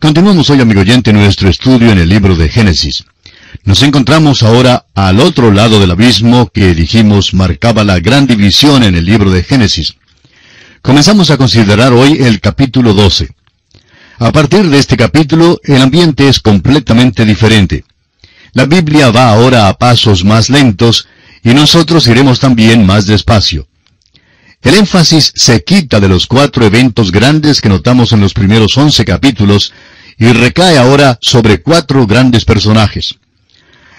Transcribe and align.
Continuamos 0.00 0.48
hoy, 0.48 0.62
amigo 0.62 0.80
oyente, 0.80 1.12
nuestro 1.12 1.50
estudio 1.50 1.92
en 1.92 1.98
el 1.98 2.08
libro 2.08 2.34
de 2.34 2.48
Génesis. 2.48 3.04
Nos 3.64 3.82
encontramos 3.82 4.42
ahora 4.42 4.86
al 4.94 5.20
otro 5.20 5.52
lado 5.52 5.78
del 5.78 5.90
abismo 5.90 6.48
que 6.48 6.74
dijimos 6.74 7.34
marcaba 7.34 7.84
la 7.84 8.00
gran 8.00 8.26
división 8.26 8.82
en 8.82 8.94
el 8.94 9.04
libro 9.04 9.30
de 9.30 9.42
Génesis. 9.42 9.96
Comenzamos 10.80 11.30
a 11.30 11.36
considerar 11.36 11.92
hoy 11.92 12.16
el 12.22 12.40
capítulo 12.40 12.94
12. 12.94 13.28
A 14.20 14.32
partir 14.32 14.70
de 14.70 14.78
este 14.78 14.96
capítulo, 14.96 15.60
el 15.64 15.82
ambiente 15.82 16.28
es 16.28 16.40
completamente 16.40 17.26
diferente. 17.26 17.84
La 18.54 18.64
Biblia 18.64 19.10
va 19.10 19.28
ahora 19.28 19.68
a 19.68 19.74
pasos 19.74 20.24
más 20.24 20.48
lentos 20.48 21.08
y 21.44 21.50
nosotros 21.50 22.06
iremos 22.08 22.40
también 22.40 22.86
más 22.86 23.04
despacio. 23.04 23.68
El 24.62 24.74
énfasis 24.74 25.32
se 25.34 25.64
quita 25.64 26.00
de 26.00 26.08
los 26.08 26.26
cuatro 26.26 26.66
eventos 26.66 27.12
grandes 27.12 27.62
que 27.62 27.70
notamos 27.70 28.12
en 28.12 28.20
los 28.20 28.34
primeros 28.34 28.76
once 28.76 29.04
capítulos 29.06 29.72
y 30.18 30.26
recae 30.32 30.76
ahora 30.76 31.18
sobre 31.22 31.62
cuatro 31.62 32.06
grandes 32.06 32.44
personajes. 32.44 33.14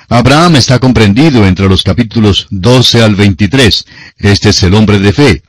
Abraham 0.07 0.57
está 0.57 0.77
comprendido 0.77 1.47
entre 1.47 1.67
los 1.67 1.81
capítulos 1.81 2.45
12 2.51 3.01
al 3.01 3.15
23. 3.15 3.85
Este 4.17 4.49
es 4.49 4.61
el 4.61 4.75
hombre 4.75 4.99
de 4.99 5.13
fe. 5.13 5.43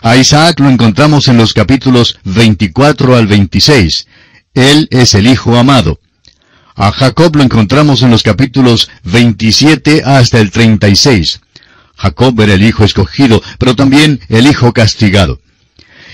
A 0.00 0.16
Isaac 0.16 0.60
lo 0.60 0.70
encontramos 0.70 1.28
en 1.28 1.36
los 1.36 1.52
capítulos 1.52 2.18
24 2.24 3.14
al 3.14 3.26
26. 3.26 4.06
Él 4.54 4.88
es 4.90 5.14
el 5.14 5.26
Hijo 5.26 5.58
amado. 5.58 6.00
A 6.76 6.92
Jacob 6.92 7.36
lo 7.36 7.42
encontramos 7.42 8.02
en 8.02 8.10
los 8.10 8.22
capítulos 8.22 8.88
27 9.04 10.02
hasta 10.04 10.40
el 10.40 10.50
36. 10.50 11.40
Jacob 11.96 12.40
era 12.40 12.54
el 12.54 12.62
hijo 12.62 12.84
escogido, 12.84 13.42
pero 13.58 13.74
también 13.74 14.20
el 14.28 14.46
hijo 14.46 14.72
castigado. 14.72 15.40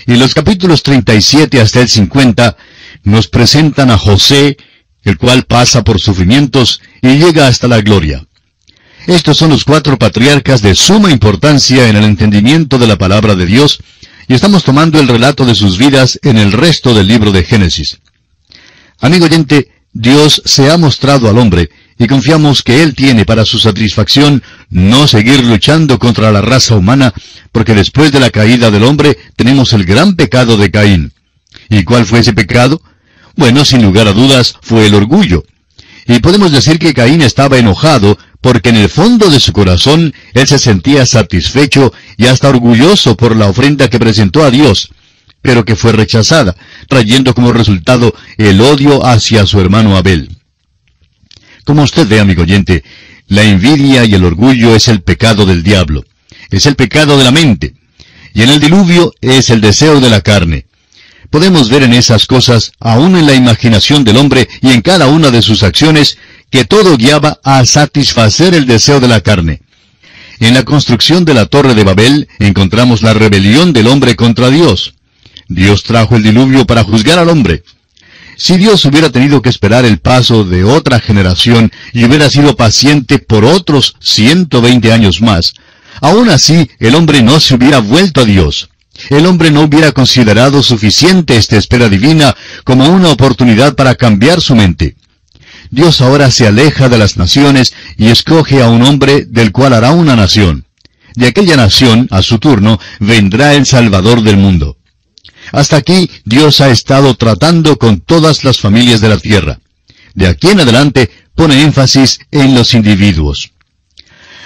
Y 0.07 0.15
los 0.15 0.33
capítulos 0.33 0.83
37 0.83 1.61
hasta 1.61 1.81
el 1.81 1.89
50 1.89 2.57
nos 3.03 3.27
presentan 3.27 3.91
a 3.91 3.97
José, 3.97 4.57
el 5.03 5.17
cual 5.17 5.43
pasa 5.43 5.83
por 5.83 5.99
sufrimientos 5.99 6.81
y 7.01 7.17
llega 7.17 7.47
hasta 7.47 7.67
la 7.67 7.81
gloria. 7.81 8.25
Estos 9.07 9.37
son 9.37 9.49
los 9.49 9.65
cuatro 9.65 9.97
patriarcas 9.97 10.61
de 10.61 10.75
suma 10.75 11.11
importancia 11.11 11.89
en 11.89 11.97
el 11.97 12.05
entendimiento 12.05 12.77
de 12.77 12.87
la 12.87 12.97
palabra 12.97 13.35
de 13.35 13.45
Dios, 13.45 13.79
y 14.29 14.33
estamos 14.33 14.63
tomando 14.63 14.99
el 14.99 15.09
relato 15.09 15.45
de 15.45 15.55
sus 15.55 15.77
vidas 15.77 16.17
en 16.23 16.37
el 16.37 16.53
resto 16.53 16.93
del 16.93 17.07
libro 17.09 17.33
de 17.33 17.43
Génesis. 17.43 17.99
Amigo 19.01 19.25
oyente, 19.25 19.69
Dios 19.91 20.41
se 20.45 20.71
ha 20.71 20.77
mostrado 20.77 21.29
al 21.29 21.37
hombre, 21.37 21.69
y 21.97 22.07
confiamos 22.07 22.63
que 22.63 22.83
Él 22.83 22.95
tiene 22.95 23.25
para 23.25 23.45
su 23.45 23.59
satisfacción 23.59 24.43
no 24.69 25.07
seguir 25.07 25.43
luchando 25.45 25.99
contra 25.99 26.31
la 26.31 26.41
raza 26.41 26.75
humana, 26.75 27.13
porque 27.51 27.73
después 27.73 28.11
de 28.11 28.19
la 28.19 28.29
caída 28.29 28.71
del 28.71 28.83
hombre 28.83 29.17
tenemos 29.35 29.73
el 29.73 29.85
gran 29.85 30.15
pecado 30.15 30.57
de 30.57 30.71
Caín. 30.71 31.13
¿Y 31.69 31.83
cuál 31.83 32.05
fue 32.05 32.19
ese 32.19 32.33
pecado? 32.33 32.81
Bueno, 33.35 33.65
sin 33.65 33.81
lugar 33.83 34.07
a 34.07 34.13
dudas, 34.13 34.55
fue 34.61 34.87
el 34.87 34.95
orgullo. 34.95 35.43
Y 36.07 36.19
podemos 36.19 36.51
decir 36.51 36.79
que 36.79 36.93
Caín 36.93 37.21
estaba 37.21 37.57
enojado 37.57 38.17
porque 38.41 38.69
en 38.69 38.75
el 38.75 38.89
fondo 38.89 39.29
de 39.29 39.39
su 39.39 39.53
corazón 39.53 40.13
él 40.33 40.47
se 40.47 40.59
sentía 40.59 41.05
satisfecho 41.05 41.93
y 42.17 42.25
hasta 42.25 42.49
orgulloso 42.49 43.15
por 43.15 43.35
la 43.35 43.47
ofrenda 43.47 43.89
que 43.89 43.99
presentó 43.99 44.43
a 44.43 44.51
Dios, 44.51 44.89
pero 45.41 45.63
que 45.63 45.77
fue 45.77 45.93
rechazada, 45.93 46.55
trayendo 46.89 47.33
como 47.33 47.53
resultado 47.53 48.13
el 48.37 48.59
odio 48.59 49.05
hacia 49.05 49.45
su 49.45 49.61
hermano 49.61 49.95
Abel. 49.95 50.32
Como 51.63 51.83
usted 51.83 52.07
ve, 52.07 52.19
amigo 52.19 52.43
oyente, 52.43 52.83
la 53.27 53.43
envidia 53.43 54.05
y 54.05 54.13
el 54.13 54.25
orgullo 54.25 54.75
es 54.75 54.87
el 54.87 55.01
pecado 55.01 55.45
del 55.45 55.63
diablo, 55.63 56.03
es 56.49 56.65
el 56.65 56.75
pecado 56.75 57.17
de 57.17 57.23
la 57.23 57.31
mente, 57.31 57.73
y 58.33 58.41
en 58.43 58.49
el 58.49 58.59
diluvio 58.59 59.13
es 59.21 59.49
el 59.49 59.61
deseo 59.61 59.99
de 59.99 60.09
la 60.09 60.21
carne. 60.21 60.65
Podemos 61.29 61.69
ver 61.69 61.83
en 61.83 61.93
esas 61.93 62.27
cosas, 62.27 62.73
aún 62.79 63.15
en 63.15 63.25
la 63.25 63.33
imaginación 63.33 64.03
del 64.03 64.17
hombre 64.17 64.47
y 64.61 64.71
en 64.71 64.81
cada 64.81 65.07
una 65.07 65.31
de 65.31 65.41
sus 65.41 65.63
acciones, 65.63 66.17
que 66.51 66.65
todo 66.65 66.97
guiaba 66.97 67.39
a 67.43 67.65
satisfacer 67.65 68.53
el 68.53 68.67
deseo 68.67 68.99
de 68.99 69.07
la 69.07 69.21
carne. 69.21 69.61
En 70.39 70.53
la 70.53 70.63
construcción 70.63 71.25
de 71.25 71.33
la 71.33 71.45
torre 71.45 71.73
de 71.73 71.83
Babel 71.83 72.27
encontramos 72.39 73.01
la 73.01 73.13
rebelión 73.13 73.73
del 73.73 73.87
hombre 73.87 74.15
contra 74.15 74.49
Dios. 74.49 74.93
Dios 75.47 75.83
trajo 75.83 76.15
el 76.15 76.23
diluvio 76.23 76.67
para 76.67 76.83
juzgar 76.83 77.17
al 77.17 77.29
hombre. 77.29 77.63
Si 78.37 78.57
Dios 78.57 78.83
hubiera 78.85 79.09
tenido 79.09 79.41
que 79.41 79.49
esperar 79.49 79.85
el 79.85 79.99
paso 79.99 80.43
de 80.43 80.63
otra 80.63 80.99
generación 80.99 81.71
y 81.93 82.03
hubiera 82.05 82.29
sido 82.29 82.55
paciente 82.55 83.19
por 83.19 83.45
otros 83.45 83.95
120 83.99 84.91
años 84.91 85.21
más, 85.21 85.53
aún 86.01 86.29
así 86.29 86.69
el 86.79 86.95
hombre 86.95 87.21
no 87.21 87.39
se 87.39 87.55
hubiera 87.55 87.79
vuelto 87.79 88.21
a 88.21 88.25
Dios 88.25 88.69
el 89.09 89.25
hombre 89.25 89.51
no 89.51 89.61
hubiera 89.61 89.91
considerado 89.91 90.61
suficiente 90.61 91.35
esta 91.35 91.57
espera 91.57 91.89
divina 91.89 92.35
como 92.63 92.87
una 92.89 93.09
oportunidad 93.09 93.75
para 93.75 93.95
cambiar 93.95 94.39
su 94.39 94.55
mente. 94.55 94.95
Dios 95.71 96.01
ahora 96.01 96.29
se 96.29 96.45
aleja 96.45 96.89
de 96.89 96.99
las 96.99 97.17
naciones 97.17 97.73
y 97.97 98.09
escoge 98.09 98.61
a 98.61 98.69
un 98.69 98.83
hombre 98.83 99.25
del 99.25 99.51
cual 99.51 99.73
hará 99.73 99.91
una 99.91 100.15
nación. 100.15 100.65
De 101.15 101.27
aquella 101.27 101.57
nación, 101.57 102.07
a 102.11 102.21
su 102.21 102.37
turno, 102.39 102.79
vendrá 102.99 103.53
el 103.55 103.65
Salvador 103.65 104.21
del 104.21 104.37
mundo. 104.37 104.77
Hasta 105.53 105.77
aquí 105.77 106.09
Dios 106.25 106.61
ha 106.61 106.71
estado 106.71 107.13
tratando 107.13 107.77
con 107.77 108.01
todas 108.01 108.43
las 108.43 108.59
familias 108.59 109.01
de 109.01 109.09
la 109.09 109.19
tierra. 109.19 109.59
De 110.15 110.27
aquí 110.27 110.49
en 110.49 110.59
adelante 110.59 111.11
pone 111.35 111.61
énfasis 111.61 112.19
en 112.31 112.55
los 112.55 112.73
individuos. 112.73 113.51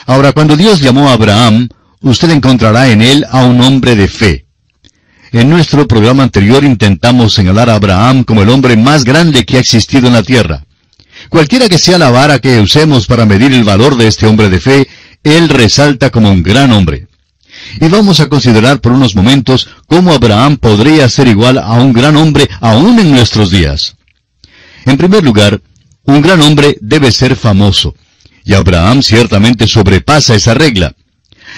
Ahora, 0.06 0.34
cuando 0.34 0.58
Dios 0.58 0.82
llamó 0.82 1.10
a 1.10 1.14
Abraham, 1.14 1.70
usted 2.02 2.30
encontrará 2.32 2.90
en 2.90 3.02
él 3.02 3.26
a 3.32 3.46
un 3.46 3.62
hombre 3.62 3.96
de 3.96 4.10
fe. 4.10 4.46
En 5.32 5.50
nuestro 5.50 5.88
programa 5.88 6.24
anterior 6.24 6.66
intentamos 6.66 7.34
señalar 7.34 7.70
a 7.70 7.76
Abraham 7.76 8.26
como 8.26 8.42
el 8.42 8.50
hombre 8.50 8.76
más 8.76 9.06
grande 9.06 9.46
que 9.46 9.56
ha 9.56 9.62
existido 9.62 10.08
en 10.08 10.14
la 10.14 10.24
tierra. 10.24 10.66
Cualquiera 11.30 11.70
que 11.70 11.78
sea 11.78 11.98
la 11.98 12.12
vara 12.12 12.40
que 12.40 12.60
usemos 12.60 13.08
para 13.08 13.26
medir 13.26 13.54
el 13.54 13.64
valor 13.64 13.96
de 13.96 14.08
este 14.08 14.28
hombre 14.28 14.50
de 14.50 14.60
fe, 14.60 14.88
él 15.24 15.48
resalta 15.48 16.10
como 16.10 16.30
un 16.30 16.44
gran 16.44 16.74
hombre. 16.74 17.08
Y 17.80 17.88
vamos 17.88 18.20
a 18.20 18.30
considerar 18.30 18.82
por 18.82 18.92
unos 18.92 19.16
momentos 19.16 19.70
cómo 19.88 20.12
Abraham 20.12 20.58
podría 20.58 21.10
ser 21.10 21.28
igual 21.28 21.58
a 21.58 21.74
un 21.74 21.94
gran 21.94 22.16
hombre 22.16 22.50
aún 22.62 23.00
en 23.00 23.12
nuestros 23.12 23.52
días. 23.52 23.96
En 24.86 24.98
primer 24.98 25.24
lugar, 25.24 25.62
un 26.04 26.22
gran 26.22 26.42
hombre 26.42 26.78
debe 26.80 27.12
ser 27.12 27.36
famoso, 27.36 27.96
y 28.46 28.54
Abraham 28.54 29.04
ciertamente 29.04 29.68
sobrepasa 29.68 30.36
esa 30.36 30.54
regla. 30.54 30.94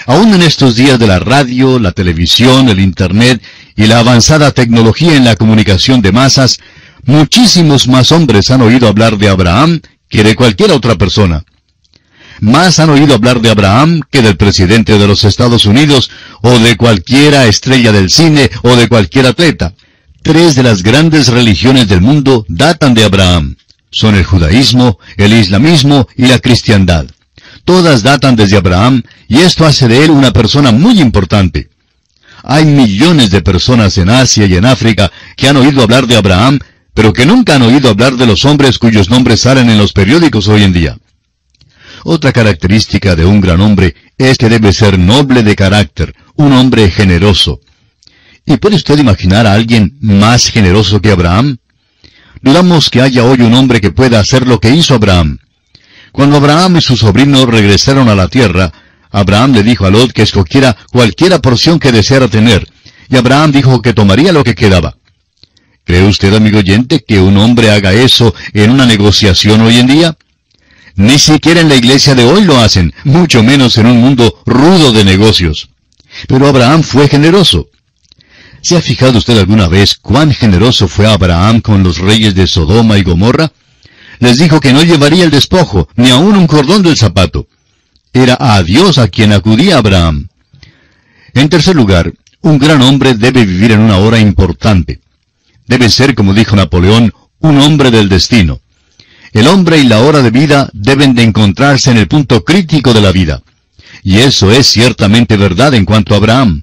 Aún 0.06 0.34
en 0.34 0.42
estos 0.42 0.76
días 0.76 0.98
de 0.98 1.06
la 1.06 1.20
radio, 1.20 1.78
la 1.78 1.92
televisión, 1.92 2.68
el 2.68 2.80
Internet 2.80 3.42
y 3.76 3.86
la 3.86 4.00
avanzada 4.00 4.50
tecnología 4.50 5.16
en 5.16 5.24
la 5.24 5.36
comunicación 5.36 6.02
de 6.02 6.12
masas, 6.12 6.58
muchísimos 7.04 7.86
más 7.88 8.12
hombres 8.12 8.50
han 8.50 8.62
oído 8.62 8.88
hablar 8.88 9.18
de 9.18 9.28
Abraham 9.28 9.80
que 10.08 10.24
de 10.24 10.34
cualquier 10.34 10.72
otra 10.72 10.96
persona. 10.96 11.44
Más 12.40 12.78
han 12.78 12.88
oído 12.88 13.14
hablar 13.14 13.42
de 13.42 13.50
Abraham 13.50 14.00
que 14.10 14.22
del 14.22 14.36
presidente 14.36 14.98
de 14.98 15.06
los 15.06 15.24
Estados 15.24 15.66
Unidos 15.66 16.10
o 16.40 16.58
de 16.58 16.76
cualquiera 16.76 17.46
estrella 17.46 17.92
del 17.92 18.08
cine 18.08 18.50
o 18.62 18.76
de 18.76 18.88
cualquier 18.88 19.26
atleta. 19.26 19.74
Tres 20.22 20.54
de 20.54 20.62
las 20.62 20.82
grandes 20.82 21.28
religiones 21.28 21.88
del 21.88 22.00
mundo 22.00 22.46
datan 22.48 22.94
de 22.94 23.04
Abraham. 23.04 23.56
Son 23.90 24.14
el 24.14 24.24
judaísmo, 24.24 24.98
el 25.18 25.34
islamismo 25.34 26.08
y 26.16 26.26
la 26.26 26.38
cristiandad. 26.38 27.06
Todas 27.64 28.02
datan 28.02 28.36
desde 28.36 28.56
Abraham 28.56 29.02
y 29.28 29.40
esto 29.40 29.66
hace 29.66 29.86
de 29.86 30.04
él 30.04 30.10
una 30.10 30.32
persona 30.32 30.72
muy 30.72 30.98
importante. 30.98 31.68
Hay 32.42 32.64
millones 32.64 33.30
de 33.30 33.42
personas 33.42 33.98
en 33.98 34.08
Asia 34.08 34.46
y 34.46 34.54
en 34.54 34.64
África 34.64 35.12
que 35.36 35.46
han 35.46 35.58
oído 35.58 35.82
hablar 35.82 36.06
de 36.06 36.16
Abraham, 36.16 36.58
pero 36.94 37.12
que 37.12 37.26
nunca 37.26 37.56
han 37.56 37.62
oído 37.62 37.90
hablar 37.90 38.16
de 38.16 38.26
los 38.26 38.46
hombres 38.46 38.78
cuyos 38.78 39.10
nombres 39.10 39.40
salen 39.40 39.68
en 39.68 39.76
los 39.76 39.92
periódicos 39.92 40.48
hoy 40.48 40.62
en 40.62 40.72
día. 40.72 40.96
Otra 42.04 42.32
característica 42.32 43.14
de 43.14 43.24
un 43.24 43.40
gran 43.40 43.60
hombre 43.60 43.94
es 44.16 44.38
que 44.38 44.48
debe 44.48 44.72
ser 44.72 44.98
noble 44.98 45.42
de 45.42 45.56
carácter, 45.56 46.14
un 46.36 46.52
hombre 46.52 46.90
generoso. 46.90 47.60
¿Y 48.46 48.56
puede 48.56 48.76
usted 48.76 48.98
imaginar 48.98 49.46
a 49.46 49.52
alguien 49.52 49.96
más 50.00 50.48
generoso 50.48 51.00
que 51.00 51.10
Abraham? 51.10 51.58
Dudamos 52.42 52.88
que 52.88 53.02
haya 53.02 53.24
hoy 53.24 53.42
un 53.42 53.54
hombre 53.54 53.80
que 53.80 53.90
pueda 53.90 54.18
hacer 54.18 54.46
lo 54.46 54.60
que 54.60 54.70
hizo 54.70 54.94
Abraham. 54.94 55.38
Cuando 56.12 56.36
Abraham 56.36 56.78
y 56.78 56.80
su 56.80 56.96
sobrino 56.96 57.44
regresaron 57.46 58.08
a 58.08 58.14
la 58.14 58.28
tierra, 58.28 58.72
Abraham 59.10 59.52
le 59.52 59.62
dijo 59.62 59.86
a 59.86 59.90
Lot 59.90 60.12
que 60.12 60.22
escogiera 60.22 60.76
cualquiera 60.90 61.40
porción 61.40 61.78
que 61.78 61.92
deseara 61.92 62.28
tener, 62.28 62.66
y 63.08 63.16
Abraham 63.16 63.52
dijo 63.52 63.82
que 63.82 63.92
tomaría 63.92 64.32
lo 64.32 64.42
que 64.42 64.54
quedaba. 64.54 64.96
¿Cree 65.84 66.06
usted, 66.06 66.32
amigo 66.34 66.58
oyente, 66.58 67.04
que 67.06 67.20
un 67.20 67.36
hombre 67.36 67.70
haga 67.70 67.92
eso 67.92 68.34
en 68.52 68.70
una 68.70 68.86
negociación 68.86 69.60
hoy 69.60 69.78
en 69.78 69.86
día? 69.86 70.16
Ni 70.96 71.18
siquiera 71.18 71.60
en 71.60 71.68
la 71.68 71.76
iglesia 71.76 72.14
de 72.14 72.24
hoy 72.24 72.44
lo 72.44 72.58
hacen, 72.58 72.92
mucho 73.04 73.42
menos 73.42 73.78
en 73.78 73.86
un 73.86 74.00
mundo 74.00 74.42
rudo 74.46 74.92
de 74.92 75.04
negocios. 75.04 75.70
Pero 76.26 76.46
Abraham 76.46 76.82
fue 76.82 77.08
generoso. 77.08 77.68
¿Se 78.62 78.76
ha 78.76 78.80
fijado 78.80 79.18
usted 79.18 79.38
alguna 79.38 79.68
vez 79.68 79.94
cuán 79.94 80.32
generoso 80.32 80.88
fue 80.88 81.06
Abraham 81.06 81.60
con 81.60 81.82
los 81.82 81.98
reyes 81.98 82.34
de 82.34 82.46
Sodoma 82.46 82.98
y 82.98 83.02
Gomorra? 83.02 83.52
les 84.20 84.38
dijo 84.38 84.60
que 84.60 84.72
no 84.72 84.82
llevaría 84.82 85.24
el 85.24 85.30
despojo, 85.30 85.88
ni 85.96 86.10
aun 86.10 86.36
un 86.36 86.46
cordón 86.46 86.82
del 86.82 86.96
zapato. 86.96 87.48
Era 88.12 88.36
a 88.38 88.62
Dios 88.62 88.98
a 88.98 89.08
quien 89.08 89.32
acudía 89.32 89.78
Abraham. 89.78 90.28
En 91.34 91.48
tercer 91.48 91.74
lugar, 91.74 92.12
un 92.42 92.58
gran 92.58 92.82
hombre 92.82 93.14
debe 93.14 93.44
vivir 93.44 93.72
en 93.72 93.80
una 93.80 93.96
hora 93.96 94.18
importante. 94.18 95.00
Debe 95.66 95.88
ser, 95.88 96.14
como 96.14 96.34
dijo 96.34 96.54
Napoleón, 96.54 97.14
un 97.38 97.58
hombre 97.60 97.90
del 97.90 98.08
destino. 98.08 98.60
El 99.32 99.46
hombre 99.46 99.78
y 99.78 99.84
la 99.84 100.00
hora 100.00 100.22
de 100.22 100.30
vida 100.30 100.68
deben 100.72 101.14
de 101.14 101.22
encontrarse 101.22 101.90
en 101.90 101.98
el 101.98 102.08
punto 102.08 102.44
crítico 102.44 102.92
de 102.92 103.00
la 103.00 103.12
vida. 103.12 103.42
Y 104.02 104.18
eso 104.18 104.50
es 104.50 104.66
ciertamente 104.66 105.36
verdad 105.36 105.74
en 105.74 105.84
cuanto 105.84 106.14
a 106.14 106.16
Abraham. 106.16 106.62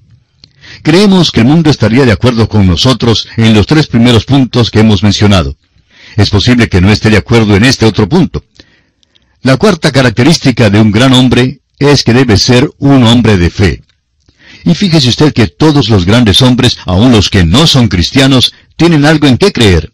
Creemos 0.82 1.30
que 1.30 1.40
el 1.40 1.46
mundo 1.46 1.70
estaría 1.70 2.04
de 2.04 2.12
acuerdo 2.12 2.48
con 2.48 2.66
nosotros 2.66 3.26
en 3.36 3.54
los 3.54 3.66
tres 3.66 3.86
primeros 3.86 4.24
puntos 4.24 4.70
que 4.70 4.80
hemos 4.80 5.02
mencionado. 5.02 5.56
Es 6.16 6.30
posible 6.30 6.68
que 6.68 6.80
no 6.80 6.90
esté 6.90 7.10
de 7.10 7.16
acuerdo 7.16 7.56
en 7.56 7.64
este 7.64 7.86
otro 7.86 8.08
punto. 8.08 8.44
La 9.42 9.56
cuarta 9.56 9.92
característica 9.92 10.68
de 10.68 10.80
un 10.80 10.90
gran 10.90 11.12
hombre 11.14 11.60
es 11.78 12.02
que 12.02 12.12
debe 12.12 12.36
ser 12.36 12.70
un 12.78 13.04
hombre 13.04 13.38
de 13.38 13.50
fe. 13.50 13.82
Y 14.64 14.74
fíjese 14.74 15.08
usted 15.08 15.32
que 15.32 15.46
todos 15.46 15.88
los 15.88 16.04
grandes 16.04 16.42
hombres, 16.42 16.76
aun 16.84 17.12
los 17.12 17.30
que 17.30 17.44
no 17.44 17.66
son 17.66 17.88
cristianos, 17.88 18.52
tienen 18.76 19.04
algo 19.04 19.26
en 19.26 19.38
qué 19.38 19.52
creer. 19.52 19.92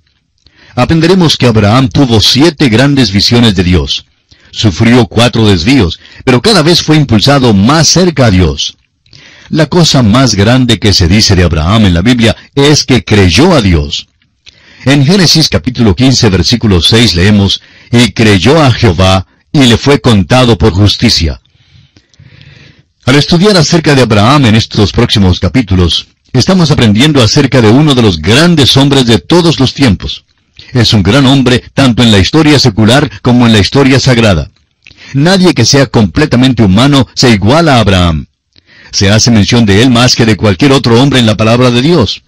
Aprenderemos 0.75 1.37
que 1.37 1.47
Abraham 1.47 1.89
tuvo 1.89 2.21
siete 2.21 2.69
grandes 2.69 3.13
visiones 3.13 3.55
de 3.55 3.65
Dios. 3.65 4.07
Sufrió 4.51 5.07
cuatro 5.07 5.47
desvíos, 5.47 5.99
pero 6.25 6.41
cada 6.41 6.63
vez 6.63 6.83
fue 6.83 6.97
impulsado 6.97 7.55
más 7.55 7.89
cerca 7.89 8.27
a 8.27 8.31
Dios. 8.31 8.77
La 9.51 9.67
cosa 9.67 10.03
más 10.03 10.35
grande 10.35 10.79
que 10.79 10.93
se 10.93 11.07
dice 11.07 11.37
de 11.37 11.45
Abraham 11.45 11.87
en 11.87 11.95
la 11.95 12.03
Biblia 12.03 12.37
es 12.55 12.85
que 12.85 13.05
creyó 13.05 13.53
a 13.53 13.61
Dios. 13.61 14.09
En 14.85 15.05
Génesis 15.05 15.49
capítulo 15.49 15.95
15 15.95 16.29
versículo 16.29 16.81
6 16.81 17.15
leemos, 17.15 17.61
y 17.91 18.13
creyó 18.13 18.63
a 18.63 18.71
Jehová, 18.71 19.27
y 19.53 19.65
le 19.65 19.77
fue 19.77 20.01
contado 20.01 20.59
por 20.59 20.73
justicia. 20.73 21.41
Al 23.07 23.17
estudiar 23.17 23.57
acerca 23.57 23.95
de 23.95 24.03
Abraham 24.03 24.47
en 24.47 24.55
estos 24.55 24.93
próximos 24.93 25.39
capítulos, 25.39 26.09
estamos 26.33 26.71
aprendiendo 26.71 27.23
acerca 27.23 27.61
de 27.61 27.69
uno 27.69 27.95
de 27.95 28.03
los 28.03 28.21
grandes 28.21 28.77
hombres 28.77 29.07
de 29.07 29.19
todos 29.19 29.61
los 29.61 29.75
tiempos. 29.75 30.25
Es 30.73 30.93
un 30.93 31.03
gran 31.03 31.27
hombre 31.27 31.63
tanto 31.73 32.03
en 32.03 32.11
la 32.11 32.19
historia 32.19 32.59
secular 32.59 33.11
como 33.23 33.47
en 33.47 33.53
la 33.53 33.59
historia 33.59 34.01
sagrada. 34.01 34.51
Nadie 35.13 35.55
que 35.55 35.65
sea 35.65 35.87
completamente 35.87 36.63
humano 36.63 37.07
se 37.15 37.31
iguala 37.31 37.77
a 37.77 37.81
Abraham. 37.81 38.27
Se 38.91 39.11
hace 39.11 39.31
mención 39.31 39.67
de 39.67 39.83
él 39.83 39.91
más 39.91 40.15
que 40.15 40.27
de 40.27 40.37
cualquier 40.37 40.73
otro 40.73 41.01
hombre 41.01 41.19
en 41.19 41.27
la 41.27 41.37
palabra 41.37 41.71
de 41.71 41.83
Dios. 41.83 42.23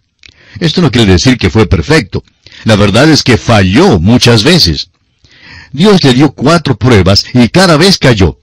Esto 0.60 0.80
no 0.80 0.90
quiere 0.90 1.12
decir 1.12 1.38
que 1.38 1.50
fue 1.50 1.66
perfecto. 1.66 2.22
La 2.64 2.76
verdad 2.76 3.08
es 3.10 3.22
que 3.22 3.36
falló 3.36 4.00
muchas 4.00 4.42
veces. 4.42 4.90
Dios 5.72 6.02
le 6.04 6.14
dio 6.14 6.32
cuatro 6.32 6.76
pruebas 6.76 7.26
y 7.34 7.48
cada 7.48 7.76
vez 7.76 7.98
cayó. 7.98 8.40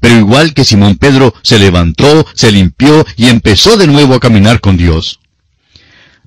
Pero 0.00 0.16
igual 0.16 0.54
que 0.54 0.64
Simón 0.64 0.96
Pedro 0.96 1.34
se 1.42 1.58
levantó, 1.58 2.26
se 2.34 2.50
limpió 2.50 3.04
y 3.16 3.26
empezó 3.26 3.76
de 3.76 3.86
nuevo 3.86 4.14
a 4.14 4.20
caminar 4.20 4.60
con 4.60 4.76
Dios. 4.76 5.20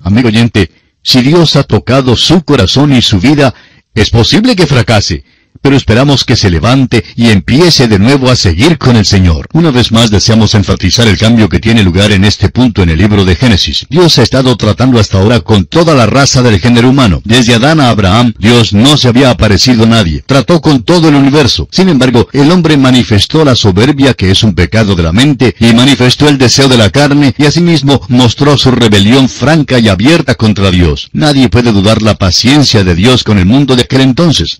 Amigo 0.01 0.27
oyente, 0.27 0.71
si 1.05 1.21
Dios 1.21 1.55
ha 1.55 1.61
tocado 1.61 2.17
su 2.17 2.43
corazón 2.43 2.91
y 2.91 3.01
su 3.03 3.19
vida, 3.19 3.53
es 3.93 4.09
posible 4.09 4.55
que 4.55 4.65
fracase, 4.65 5.23
pero 5.65 5.77
esperamos 5.77 6.25
que 6.25 6.35
se 6.35 6.51
levante 6.51 7.03
y 7.15 7.31
empiece 7.31 7.87
de 7.87 7.97
nuevo 7.97 8.29
a 8.29 8.35
seguir 8.35 8.77
con 8.77 8.97
el 8.97 9.03
Señor. 9.03 9.47
Una 9.51 9.71
vez 9.71 9.91
más 9.91 10.11
deseamos 10.11 10.53
enfatizar 10.53 11.07
el 11.07 11.17
cambio 11.17 11.49
que 11.49 11.59
tiene 11.59 11.81
lugar 11.81 12.11
en 12.11 12.23
este 12.23 12.49
punto 12.49 12.83
en 12.83 12.89
el 12.89 12.99
libro 12.99 13.25
de 13.25 13.35
Génesis. 13.35 13.87
Dios 13.89 14.19
ha 14.19 14.21
estado 14.21 14.55
tratando 14.57 14.99
hasta 14.99 15.17
ahora 15.17 15.39
con 15.39 15.65
toda 15.65 15.95
la 15.95 16.05
raza 16.05 16.43
del 16.43 16.59
género 16.59 16.91
humano. 16.91 17.19
Desde 17.25 17.55
Adán 17.55 17.79
a 17.79 17.89
Abraham, 17.89 18.35
Dios 18.37 18.73
no 18.73 18.95
se 18.95 19.07
había 19.07 19.31
aparecido 19.31 19.85
a 19.85 19.87
nadie. 19.87 20.23
Trató 20.27 20.61
con 20.61 20.83
todo 20.83 21.09
el 21.09 21.15
universo. 21.15 21.67
Sin 21.71 21.89
embargo, 21.89 22.27
el 22.31 22.51
hombre 22.51 22.77
manifestó 22.77 23.43
la 23.43 23.55
soberbia 23.55 24.13
que 24.13 24.29
es 24.29 24.43
un 24.43 24.53
pecado 24.53 24.93
de 24.93 25.01
la 25.01 25.13
mente 25.13 25.55
y 25.59 25.73
manifestó 25.73 26.29
el 26.29 26.37
deseo 26.37 26.67
de 26.67 26.77
la 26.77 26.91
carne 26.91 27.33
y 27.39 27.45
asimismo 27.47 28.01
mostró 28.09 28.55
su 28.55 28.69
rebelión 28.69 29.29
franca 29.29 29.79
y 29.79 29.87
abierta 29.89 30.35
contra 30.35 30.69
Dios. 30.69 31.09
Nadie 31.11 31.49
puede 31.49 31.71
dudar 31.71 32.03
la 32.03 32.13
paciencia 32.13 32.83
de 32.83 32.93
Dios 32.93 33.23
con 33.23 33.39
el 33.39 33.47
mundo 33.47 33.75
de 33.75 33.81
aquel 33.81 34.01
entonces. 34.01 34.59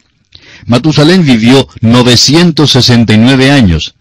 Matusalén 0.66 1.25
vivió 1.25 1.68
969 1.81 3.52
años, 3.52 3.96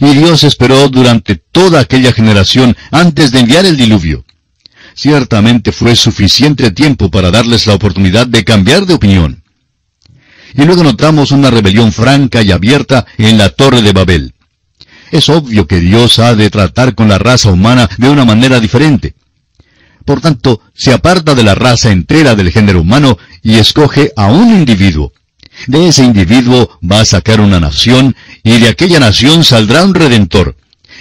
y 0.00 0.14
Dios 0.14 0.44
esperó 0.44 0.88
durante 0.88 1.36
toda 1.36 1.80
aquella 1.80 2.12
generación 2.12 2.76
antes 2.90 3.32
de 3.32 3.40
enviar 3.40 3.66
el 3.66 3.76
diluvio. 3.76 4.24
Ciertamente 4.94 5.72
fue 5.72 5.96
suficiente 5.96 6.70
tiempo 6.70 7.10
para 7.10 7.30
darles 7.30 7.66
la 7.66 7.74
oportunidad 7.74 8.26
de 8.26 8.44
cambiar 8.44 8.86
de 8.86 8.94
opinión. 8.94 9.42
Y 10.54 10.64
luego 10.64 10.84
notamos 10.84 11.32
una 11.32 11.50
rebelión 11.50 11.92
franca 11.92 12.42
y 12.42 12.52
abierta 12.52 13.06
en 13.18 13.38
la 13.38 13.48
Torre 13.48 13.82
de 13.82 13.92
Babel. 13.92 14.34
Es 15.10 15.28
obvio 15.28 15.66
que 15.66 15.80
Dios 15.80 16.18
ha 16.20 16.34
de 16.36 16.48
tratar 16.48 16.94
con 16.94 17.08
la 17.08 17.18
raza 17.18 17.50
humana 17.50 17.88
de 17.98 18.08
una 18.08 18.24
manera 18.24 18.60
diferente. 18.60 19.14
Por 20.04 20.20
tanto, 20.20 20.60
se 20.74 20.92
aparta 20.92 21.34
de 21.34 21.42
la 21.42 21.54
raza 21.54 21.90
entera 21.90 22.34
del 22.34 22.52
género 22.52 22.80
humano 22.80 23.18
y 23.42 23.56
escoge 23.56 24.12
a 24.16 24.26
un 24.26 24.54
individuo. 24.54 25.12
De 25.66 25.88
ese 25.88 26.04
individuo 26.04 26.78
va 26.82 27.00
a 27.00 27.04
sacar 27.04 27.40
una 27.40 27.60
nación, 27.60 28.16
y 28.42 28.58
de 28.58 28.68
aquella 28.68 29.00
nación 29.00 29.44
saldrá 29.44 29.84
un 29.84 29.94
redentor. 29.94 30.56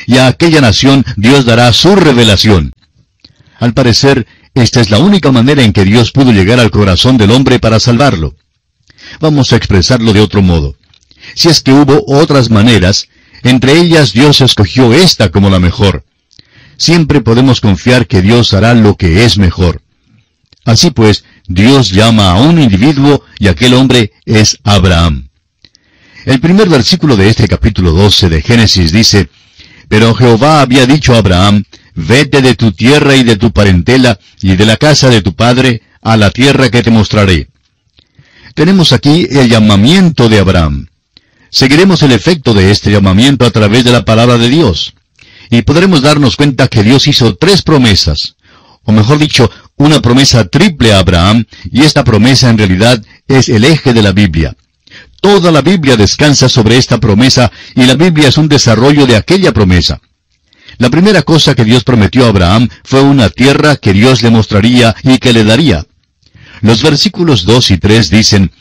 Y 0.05 0.17
a 0.17 0.27
aquella 0.27 0.61
nación 0.61 1.05
Dios 1.15 1.45
dará 1.45 1.71
su 1.73 1.95
revelación. 1.95 2.73
Al 3.59 3.73
parecer, 3.73 4.27
esta 4.55 4.81
es 4.81 4.89
la 4.89 4.99
única 4.99 5.31
manera 5.31 5.63
en 5.63 5.73
que 5.73 5.85
Dios 5.85 6.11
pudo 6.11 6.31
llegar 6.31 6.59
al 6.59 6.71
corazón 6.71 7.17
del 7.17 7.31
hombre 7.31 7.59
para 7.59 7.79
salvarlo. 7.79 8.35
Vamos 9.19 9.51
a 9.51 9.55
expresarlo 9.55 10.13
de 10.13 10.21
otro 10.21 10.41
modo. 10.41 10.75
Si 11.35 11.49
es 11.49 11.61
que 11.61 11.71
hubo 11.71 12.03
otras 12.07 12.49
maneras, 12.49 13.07
entre 13.43 13.79
ellas 13.79 14.13
Dios 14.13 14.41
escogió 14.41 14.93
esta 14.93 15.29
como 15.29 15.49
la 15.49 15.59
mejor. 15.59 16.03
Siempre 16.77 17.21
podemos 17.21 17.61
confiar 17.61 18.07
que 18.07 18.21
Dios 18.21 18.53
hará 18.53 18.73
lo 18.73 18.95
que 18.95 19.25
es 19.25 19.37
mejor. 19.37 19.82
Así 20.65 20.91
pues, 20.91 21.25
Dios 21.47 21.91
llama 21.91 22.31
a 22.31 22.35
un 22.35 22.59
individuo 22.59 23.23
y 23.39 23.47
aquel 23.47 23.73
hombre 23.73 24.13
es 24.25 24.59
Abraham. 24.63 25.29
El 26.25 26.39
primer 26.39 26.69
versículo 26.69 27.17
de 27.17 27.27
este 27.29 27.47
capítulo 27.47 27.91
12 27.91 28.29
de 28.29 28.41
Génesis 28.41 28.91
dice, 28.93 29.29
Pero 29.89 30.15
Jehová 30.15 30.61
había 30.61 30.85
dicho 30.85 31.13
a 31.13 31.17
Abraham, 31.17 31.63
Vete 31.95 32.41
de 32.41 32.55
tu 32.55 32.71
tierra 32.71 33.15
y 33.15 33.23
de 33.23 33.35
tu 33.35 33.51
parentela 33.51 34.17
y 34.41 34.55
de 34.55 34.65
la 34.65 34.77
casa 34.77 35.09
de 35.09 35.21
tu 35.21 35.35
padre 35.35 35.83
a 36.01 36.17
la 36.17 36.31
tierra 36.31 36.71
que 36.71 36.81
te 36.81 36.89
mostraré. 36.89 37.49
Tenemos 38.55 38.93
aquí 38.93 39.27
el 39.29 39.49
llamamiento 39.49 40.29
de 40.29 40.39
Abraham. 40.39 40.87
Seguiremos 41.49 42.01
el 42.01 42.13
efecto 42.13 42.53
de 42.53 42.71
este 42.71 42.91
llamamiento 42.91 43.45
a 43.45 43.51
través 43.51 43.83
de 43.83 43.91
la 43.91 44.05
palabra 44.05 44.37
de 44.37 44.49
Dios. 44.49 44.95
Y 45.51 45.61
podremos 45.61 46.01
darnos 46.01 46.35
cuenta 46.35 46.67
que 46.67 46.83
Dios 46.83 47.07
hizo 47.07 47.35
tres 47.35 47.61
promesas, 47.61 48.35
o 48.83 48.91
mejor 48.91 49.19
dicho, 49.19 49.51
una 49.77 50.01
promesa 50.01 50.45
triple 50.45 50.93
a 50.93 50.99
Abraham, 50.99 51.45
y 51.71 51.81
esta 51.81 52.03
promesa 52.03 52.49
en 52.49 52.57
realidad 52.57 53.03
es 53.27 53.49
el 53.49 53.65
eje 53.65 53.93
de 53.93 54.01
la 54.01 54.11
Biblia. 54.11 54.55
Toda 55.21 55.51
la 55.51 55.61
Biblia 55.61 55.95
descansa 55.95 56.49
sobre 56.49 56.77
esta 56.77 56.99
promesa, 56.99 57.51
y 57.75 57.85
la 57.85 57.95
Biblia 57.95 58.29
es 58.29 58.37
un 58.37 58.47
desarrollo 58.47 59.05
de 59.05 59.15
aquella 59.15 59.51
promesa. 59.51 60.01
La 60.77 60.89
primera 60.89 61.21
cosa 61.21 61.55
que 61.55 61.65
Dios 61.65 61.83
prometió 61.83 62.25
a 62.25 62.29
Abraham 62.29 62.67
fue 62.83 63.01
una 63.01 63.29
tierra 63.29 63.75
que 63.75 63.93
Dios 63.93 64.21
le 64.21 64.31
mostraría 64.31 64.95
y 65.03 65.17
que 65.19 65.33
le 65.33 65.43
daría. 65.43 65.85
Los 66.61 66.81
versículos 66.81 67.45
2 67.45 67.71
y 67.71 67.77
3 67.77 68.09
dicen, 68.09 68.51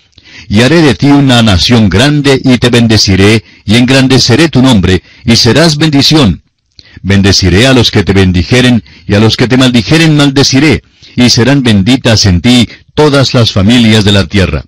Y 0.49 0.63
haré 0.63 0.83
de 0.83 0.95
ti 0.95 1.07
una 1.07 1.43
nación 1.43 1.89
grande 1.89 2.41
y 2.43 2.59
te 2.59 2.71
bendeciré, 2.71 3.45
y 3.65 3.77
engrandeceré 3.77 4.49
tu 4.49 4.63
nombre, 4.63 5.03
y 5.25 5.37
serás 5.37 5.77
bendición. 5.77 6.43
Bendeciré 7.03 7.67
a 7.67 7.73
los 7.73 7.91
que 7.91 8.05
te 8.05 8.13
bendijeren, 8.13 8.85
y 9.07 9.15
a 9.15 9.21
los 9.21 9.37
que 9.37 9.49
te 9.49 9.57
maldijeren 9.57 10.17
maldeciré, 10.17 10.83
y 11.17 11.31
serán 11.31 11.63
benditas 11.63 12.27
en 12.27 12.41
ti 12.41 12.69
todas 12.95 13.35
las 13.35 13.53
familias 13.53 14.05
de 14.05 14.13
la 14.13 14.27
tierra. 14.27 14.65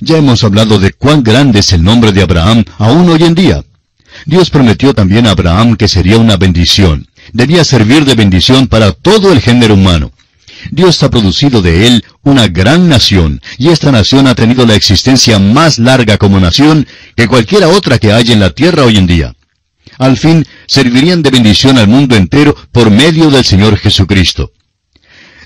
Ya 0.00 0.18
hemos 0.18 0.44
hablado 0.44 0.78
de 0.78 0.92
cuán 0.92 1.22
grande 1.22 1.60
es 1.60 1.72
el 1.72 1.82
nombre 1.82 2.12
de 2.12 2.22
Abraham 2.22 2.64
aún 2.78 3.08
hoy 3.08 3.22
en 3.22 3.34
día. 3.34 3.64
Dios 4.24 4.50
prometió 4.50 4.94
también 4.94 5.26
a 5.26 5.30
Abraham 5.30 5.76
que 5.76 5.88
sería 5.88 6.18
una 6.18 6.36
bendición. 6.36 7.08
Debía 7.32 7.64
servir 7.64 8.04
de 8.04 8.14
bendición 8.14 8.66
para 8.66 8.92
todo 8.92 9.32
el 9.32 9.40
género 9.40 9.74
humano. 9.74 10.12
Dios 10.70 11.02
ha 11.02 11.10
producido 11.10 11.62
de 11.62 11.86
él 11.86 12.04
una 12.22 12.48
gran 12.48 12.88
nación, 12.88 13.40
y 13.58 13.68
esta 13.68 13.92
nación 13.92 14.26
ha 14.26 14.34
tenido 14.34 14.66
la 14.66 14.74
existencia 14.74 15.38
más 15.38 15.78
larga 15.78 16.18
como 16.18 16.40
nación 16.40 16.86
que 17.14 17.28
cualquiera 17.28 17.68
otra 17.68 17.98
que 17.98 18.12
haya 18.12 18.32
en 18.32 18.40
la 18.40 18.50
tierra 18.50 18.84
hoy 18.84 18.96
en 18.96 19.06
día. 19.06 19.34
Al 19.98 20.16
fin, 20.16 20.46
servirían 20.66 21.22
de 21.22 21.30
bendición 21.30 21.78
al 21.78 21.88
mundo 21.88 22.16
entero 22.16 22.56
por 22.72 22.90
medio 22.90 23.30
del 23.30 23.44
Señor 23.44 23.78
Jesucristo. 23.78 24.52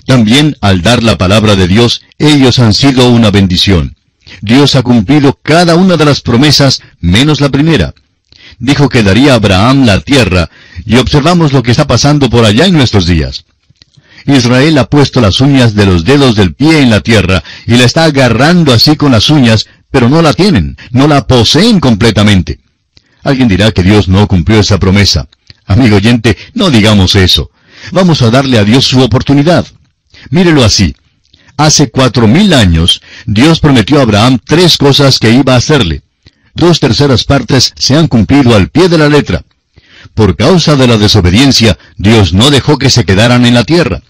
También, 0.05 0.57
al 0.61 0.81
dar 0.81 1.03
la 1.03 1.17
palabra 1.17 1.55
de 1.55 1.67
Dios, 1.67 2.01
ellos 2.17 2.59
han 2.59 2.73
sido 2.73 3.09
una 3.09 3.31
bendición. 3.31 3.95
Dios 4.41 4.75
ha 4.75 4.83
cumplido 4.83 5.39
cada 5.41 5.75
una 5.75 5.97
de 5.97 6.05
las 6.05 6.21
promesas, 6.21 6.81
menos 6.99 7.41
la 7.41 7.49
primera. 7.49 7.93
Dijo 8.59 8.89
que 8.89 9.03
daría 9.03 9.33
a 9.33 9.35
Abraham 9.35 9.85
la 9.85 9.99
tierra, 9.99 10.49
y 10.85 10.95
observamos 10.97 11.53
lo 11.53 11.63
que 11.63 11.71
está 11.71 11.87
pasando 11.87 12.29
por 12.29 12.45
allá 12.45 12.65
en 12.65 12.73
nuestros 12.73 13.05
días. 13.05 13.45
Israel 14.25 14.77
ha 14.77 14.85
puesto 14.85 15.19
las 15.19 15.41
uñas 15.41 15.73
de 15.73 15.85
los 15.85 16.05
dedos 16.05 16.35
del 16.35 16.53
pie 16.53 16.81
en 16.81 16.89
la 16.89 17.01
tierra, 17.01 17.43
y 17.65 17.75
la 17.75 17.85
está 17.85 18.05
agarrando 18.05 18.73
así 18.73 18.95
con 18.95 19.11
las 19.11 19.29
uñas, 19.29 19.67
pero 19.89 20.09
no 20.09 20.21
la 20.21 20.33
tienen, 20.33 20.77
no 20.91 21.07
la 21.07 21.27
poseen 21.27 21.79
completamente. 21.79 22.59
Alguien 23.23 23.47
dirá 23.47 23.71
que 23.71 23.83
Dios 23.83 24.07
no 24.07 24.27
cumplió 24.27 24.59
esa 24.59 24.79
promesa. 24.79 25.27
Amigo 25.65 25.97
oyente, 25.97 26.37
no 26.53 26.69
digamos 26.69 27.15
eso. 27.15 27.51
Vamos 27.91 28.21
a 28.21 28.29
darle 28.29 28.57
a 28.57 28.63
Dios 28.63 28.85
su 28.85 29.01
oportunidad. 29.01 29.65
Mírelo 30.29 30.63
así. 30.63 30.95
Hace 31.57 31.89
cuatro 31.89 32.27
mil 32.27 32.53
años, 32.53 33.01
Dios 33.25 33.59
prometió 33.59 33.99
a 33.99 34.03
Abraham 34.03 34.39
tres 34.43 34.77
cosas 34.77 35.19
que 35.19 35.31
iba 35.31 35.53
a 35.53 35.57
hacerle. 35.57 36.01
Dos 36.55 36.79
terceras 36.79 37.23
partes 37.23 37.73
se 37.77 37.95
han 37.95 38.07
cumplido 38.07 38.55
al 38.55 38.69
pie 38.69 38.89
de 38.89 38.97
la 38.97 39.09
letra. 39.09 39.43
Por 40.13 40.35
causa 40.35 40.75
de 40.75 40.87
la 40.87 40.97
desobediencia, 40.97 41.77
Dios 41.97 42.33
no 42.33 42.49
dejó 42.49 42.77
que 42.77 42.89
se 42.89 43.05
quedaran 43.05 43.45
en 43.45 43.53
la 43.53 43.63
tierra. 43.63 44.01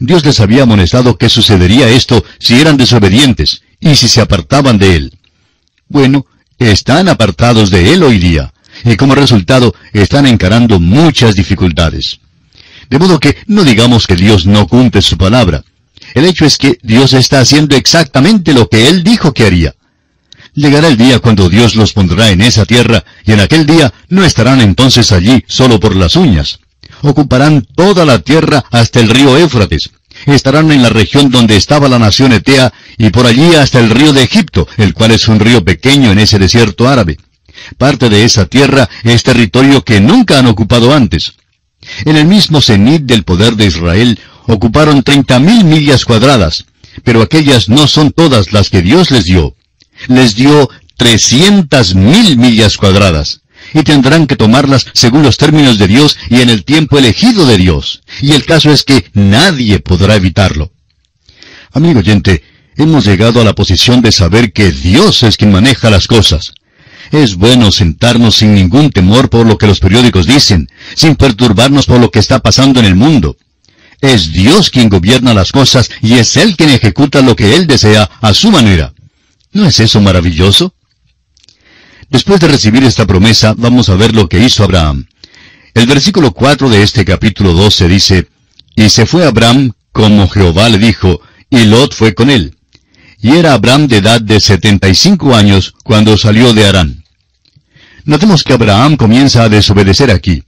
Dios 0.00 0.24
les 0.24 0.40
había 0.40 0.62
amonestado 0.62 1.16
que 1.16 1.28
sucedería 1.28 1.88
esto 1.88 2.24
si 2.38 2.60
eran 2.60 2.76
desobedientes 2.76 3.62
y 3.80 3.94
si 3.96 4.08
se 4.08 4.20
apartaban 4.20 4.78
de 4.78 4.96
Él. 4.96 5.18
Bueno, 5.88 6.26
están 6.58 7.08
apartados 7.08 7.70
de 7.70 7.92
Él 7.92 8.02
hoy 8.02 8.18
día, 8.18 8.52
y 8.84 8.96
como 8.96 9.14
resultado 9.14 9.74
están 9.92 10.26
encarando 10.26 10.78
muchas 10.78 11.34
dificultades. 11.34 12.20
De 12.90 12.98
modo 12.98 13.20
que 13.20 13.36
no 13.46 13.64
digamos 13.64 14.06
que 14.06 14.16
Dios 14.16 14.46
no 14.46 14.66
cumple 14.66 15.02
su 15.02 15.16
palabra. 15.16 15.64
El 16.14 16.24
hecho 16.24 16.46
es 16.46 16.56
que 16.56 16.78
Dios 16.82 17.12
está 17.12 17.40
haciendo 17.40 17.76
exactamente 17.76 18.54
lo 18.54 18.68
que 18.68 18.88
Él 18.88 19.04
dijo 19.04 19.32
que 19.32 19.44
haría. 19.44 19.74
Llegará 20.54 20.88
el 20.88 20.96
día 20.96 21.18
cuando 21.18 21.48
Dios 21.48 21.76
los 21.76 21.92
pondrá 21.92 22.30
en 22.30 22.40
esa 22.40 22.64
tierra, 22.64 23.04
y 23.24 23.32
en 23.32 23.40
aquel 23.40 23.66
día 23.66 23.92
no 24.08 24.24
estarán 24.24 24.60
entonces 24.60 25.12
allí 25.12 25.44
solo 25.46 25.78
por 25.78 25.94
las 25.94 26.16
uñas. 26.16 26.58
Ocuparán 27.02 27.66
toda 27.76 28.04
la 28.04 28.18
tierra 28.20 28.64
hasta 28.70 29.00
el 29.00 29.10
río 29.10 29.36
Éufrates. 29.36 29.90
Estarán 30.26 30.72
en 30.72 30.82
la 30.82 30.88
región 30.88 31.30
donde 31.30 31.56
estaba 31.56 31.88
la 31.88 31.98
nación 31.98 32.32
Etea, 32.32 32.72
y 32.96 33.10
por 33.10 33.26
allí 33.26 33.54
hasta 33.54 33.78
el 33.78 33.90
río 33.90 34.12
de 34.12 34.22
Egipto, 34.22 34.66
el 34.78 34.94
cual 34.94 35.12
es 35.12 35.28
un 35.28 35.38
río 35.38 35.62
pequeño 35.64 36.10
en 36.10 36.18
ese 36.18 36.38
desierto 36.38 36.88
árabe. 36.88 37.18
Parte 37.76 38.08
de 38.08 38.24
esa 38.24 38.46
tierra 38.46 38.88
es 39.04 39.22
territorio 39.22 39.84
que 39.84 40.00
nunca 40.00 40.38
han 40.38 40.46
ocupado 40.46 40.92
antes. 40.94 41.34
En 42.04 42.16
el 42.16 42.26
mismo 42.26 42.60
cenit 42.60 43.02
del 43.02 43.24
poder 43.24 43.56
de 43.56 43.66
Israel 43.66 44.18
ocuparon 44.46 45.02
treinta 45.02 45.38
mil 45.38 45.64
millas 45.64 46.04
cuadradas, 46.04 46.64
pero 47.04 47.22
aquellas 47.22 47.68
no 47.68 47.86
son 47.86 48.12
todas 48.12 48.52
las 48.52 48.70
que 48.70 48.82
Dios 48.82 49.10
les 49.10 49.24
dio. 49.24 49.54
Les 50.08 50.34
dio 50.34 50.70
trescientas 50.96 51.94
mil 51.94 52.36
millas 52.36 52.76
cuadradas, 52.76 53.40
y 53.74 53.82
tendrán 53.82 54.26
que 54.26 54.36
tomarlas 54.36 54.86
según 54.94 55.22
los 55.22 55.36
términos 55.36 55.78
de 55.78 55.88
Dios 55.88 56.16
y 56.30 56.40
en 56.40 56.50
el 56.50 56.64
tiempo 56.64 56.98
elegido 56.98 57.46
de 57.46 57.58
Dios. 57.58 58.02
Y 58.20 58.32
el 58.32 58.44
caso 58.44 58.72
es 58.72 58.82
que 58.82 59.10
nadie 59.14 59.80
podrá 59.80 60.16
evitarlo. 60.16 60.72
Amigo 61.72 62.00
oyente, 62.00 62.42
hemos 62.76 63.04
llegado 63.04 63.40
a 63.40 63.44
la 63.44 63.54
posición 63.54 64.00
de 64.00 64.12
saber 64.12 64.52
que 64.52 64.72
Dios 64.72 65.22
es 65.22 65.36
quien 65.36 65.52
maneja 65.52 65.90
las 65.90 66.06
cosas. 66.06 66.52
Es 67.10 67.36
bueno 67.36 67.72
sentarnos 67.72 68.36
sin 68.36 68.54
ningún 68.54 68.90
temor 68.90 69.30
por 69.30 69.46
lo 69.46 69.58
que 69.58 69.66
los 69.66 69.80
periódicos 69.80 70.26
dicen, 70.26 70.68
sin 70.94 71.16
perturbarnos 71.16 71.86
por 71.86 72.00
lo 72.00 72.10
que 72.10 72.18
está 72.18 72.40
pasando 72.40 72.80
en 72.80 72.86
el 72.86 72.94
mundo. 72.94 73.36
Es 74.00 74.32
Dios 74.32 74.70
quien 74.70 74.88
gobierna 74.88 75.34
las 75.34 75.52
cosas 75.52 75.90
y 76.00 76.14
es 76.14 76.36
Él 76.36 76.56
quien 76.56 76.70
ejecuta 76.70 77.20
lo 77.20 77.34
que 77.34 77.56
Él 77.56 77.66
desea 77.66 78.08
a 78.20 78.34
su 78.34 78.50
manera. 78.50 78.92
¿No 79.52 79.66
es 79.66 79.80
eso 79.80 80.00
maravilloso? 80.00 80.74
Después 82.10 82.40
de 82.40 82.48
recibir 82.48 82.84
esta 82.84 83.06
promesa, 83.06 83.54
vamos 83.56 83.88
a 83.88 83.94
ver 83.94 84.14
lo 84.14 84.28
que 84.28 84.42
hizo 84.42 84.64
Abraham. 84.64 85.06
El 85.74 85.86
versículo 85.86 86.32
4 86.32 86.70
de 86.70 86.82
este 86.82 87.04
capítulo 87.04 87.52
12 87.52 87.88
dice, 87.88 88.28
Y 88.74 88.88
se 88.88 89.06
fue 89.06 89.24
Abraham 89.24 89.72
como 89.92 90.28
Jehová 90.28 90.68
le 90.68 90.78
dijo, 90.78 91.20
y 91.50 91.64
Lot 91.64 91.94
fue 91.94 92.14
con 92.14 92.30
él. 92.30 92.57
Y 93.20 93.32
era 93.32 93.54
Abraham 93.54 93.88
de 93.88 93.98
edad 93.98 94.20
de 94.20 94.40
setenta 94.40 94.88
y 94.88 94.94
cinco 94.94 95.34
años 95.34 95.74
cuando 95.82 96.16
salió 96.16 96.52
de 96.52 96.66
Harán. 96.66 97.04
Notemos 98.04 98.44
que 98.44 98.52
Abraham 98.52 98.96
comienza 98.96 99.42
a 99.42 99.48
desobedecer 99.48 100.10
aquí. 100.10 100.44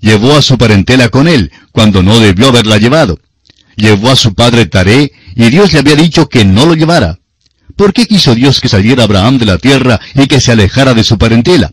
Llevó 0.00 0.36
a 0.36 0.42
su 0.42 0.58
parentela 0.58 1.08
con 1.08 1.28
él, 1.28 1.52
cuando 1.72 2.02
no 2.02 2.18
debió 2.18 2.48
haberla 2.48 2.78
llevado. 2.78 3.18
Llevó 3.76 4.10
a 4.10 4.16
su 4.16 4.34
padre 4.34 4.66
Taré, 4.66 5.12
y 5.34 5.50
Dios 5.50 5.72
le 5.72 5.80
había 5.80 5.96
dicho 5.96 6.28
que 6.28 6.44
no 6.44 6.66
lo 6.66 6.74
llevara. 6.74 7.18
¿Por 7.76 7.92
qué 7.92 8.06
quiso 8.06 8.34
Dios 8.34 8.60
que 8.60 8.68
saliera 8.68 9.04
Abraham 9.04 9.38
de 9.38 9.46
la 9.46 9.58
tierra 9.58 10.00
y 10.14 10.26
que 10.26 10.40
se 10.40 10.52
alejara 10.52 10.94
de 10.94 11.04
su 11.04 11.18
parentela? 11.18 11.72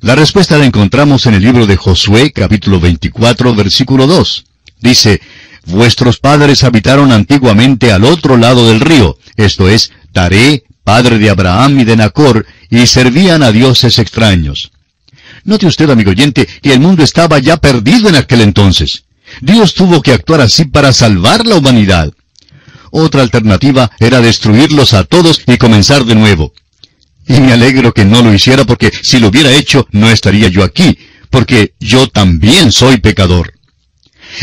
La 0.00 0.16
respuesta 0.16 0.58
la 0.58 0.66
encontramos 0.66 1.26
en 1.26 1.34
el 1.34 1.42
libro 1.42 1.66
de 1.66 1.76
Josué, 1.76 2.32
capítulo 2.32 2.80
24, 2.80 3.54
versículo 3.54 4.06
2. 4.06 4.44
Dice, 4.80 5.20
Vuestros 5.66 6.18
padres 6.18 6.62
habitaron 6.64 7.12
antiguamente 7.12 7.92
al 7.92 8.04
otro 8.04 8.36
lado 8.36 8.68
del 8.68 8.80
río, 8.80 9.18
esto 9.36 9.68
es, 9.68 9.92
Taré, 10.12 10.64
padre 10.84 11.18
de 11.18 11.28
Abraham 11.28 11.80
y 11.80 11.84
de 11.84 11.96
Nacor, 11.96 12.46
y 12.70 12.86
servían 12.86 13.42
a 13.42 13.50
dioses 13.50 13.98
extraños. 13.98 14.70
Note 15.44 15.66
usted, 15.66 15.90
amigo 15.90 16.10
oyente, 16.10 16.48
que 16.62 16.72
el 16.72 16.80
mundo 16.80 17.02
estaba 17.02 17.38
ya 17.40 17.56
perdido 17.56 18.08
en 18.08 18.16
aquel 18.16 18.40
entonces. 18.40 19.04
Dios 19.40 19.74
tuvo 19.74 20.02
que 20.02 20.12
actuar 20.12 20.40
así 20.40 20.64
para 20.64 20.92
salvar 20.92 21.46
la 21.46 21.56
humanidad. 21.56 22.12
Otra 22.90 23.22
alternativa 23.22 23.90
era 23.98 24.20
destruirlos 24.20 24.94
a 24.94 25.04
todos 25.04 25.42
y 25.46 25.56
comenzar 25.56 26.04
de 26.04 26.14
nuevo. 26.14 26.52
Y 27.26 27.40
me 27.40 27.52
alegro 27.52 27.92
que 27.92 28.04
no 28.04 28.22
lo 28.22 28.32
hiciera 28.32 28.64
porque 28.64 28.92
si 29.02 29.18
lo 29.18 29.28
hubiera 29.28 29.50
hecho 29.50 29.86
no 29.90 30.08
estaría 30.10 30.48
yo 30.48 30.62
aquí, 30.62 30.96
porque 31.28 31.74
yo 31.80 32.08
también 32.08 32.70
soy 32.70 32.98
pecador. 32.98 33.52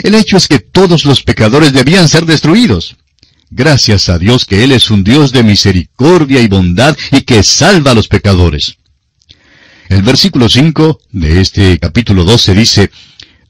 El 0.04 0.16
hecho 0.16 0.38
es 0.38 0.48
que 0.48 0.60
todos 0.60 1.06
los 1.06 1.24
pecadores 1.24 1.74
debían 1.74 2.10
ser 2.10 2.26
destruidos. 2.26 2.96
Gracias 3.50 4.10
a 4.10 4.18
Dios 4.18 4.46
que 4.46 4.64
Él 4.64 4.72
es 4.72 4.90
un 4.90 5.04
Dios 5.04 5.32
de 5.32 5.44
misericordia 5.44 6.42
y 6.42 6.48
bondad 6.48 6.98
y 7.12 7.22
que 7.22 7.44
salva 7.44 7.92
a 7.92 7.94
los 7.94 8.08
pecadores. 8.08 8.78
El 9.90 10.02
versículo 10.02 10.50
5 10.50 11.02
de 11.12 11.42
este 11.42 11.78
capítulo 11.78 12.24
12 12.24 12.56
dice, 12.56 12.92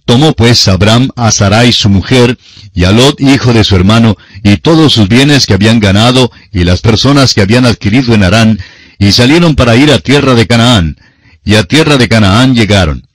Tomó 0.05 0.33
pues 0.33 0.67
Abraham 0.67 1.09
a 1.15 1.31
Sarai 1.31 1.71
su 1.71 1.89
mujer, 1.89 2.37
y 2.73 2.83
a 2.83 2.91
Lot 2.91 3.21
hijo 3.21 3.53
de 3.53 3.63
su 3.63 3.75
hermano, 3.75 4.17
y 4.43 4.57
todos 4.57 4.93
sus 4.93 5.07
bienes 5.07 5.45
que 5.45 5.53
habían 5.53 5.79
ganado, 5.79 6.31
y 6.51 6.65
las 6.65 6.81
personas 6.81 7.33
que 7.33 7.41
habían 7.41 7.65
adquirido 7.65 8.13
en 8.13 8.23
Harán, 8.23 8.59
y 8.99 9.13
salieron 9.13 9.55
para 9.55 9.77
ir 9.77 9.91
a 9.91 9.99
tierra 9.99 10.33
de 10.33 10.45
Canaán, 10.47 10.97
y 11.45 11.55
a 11.55 11.63
tierra 11.63 11.97
de 11.97 12.09
Canaán 12.09 12.55
llegaron. 12.55 13.07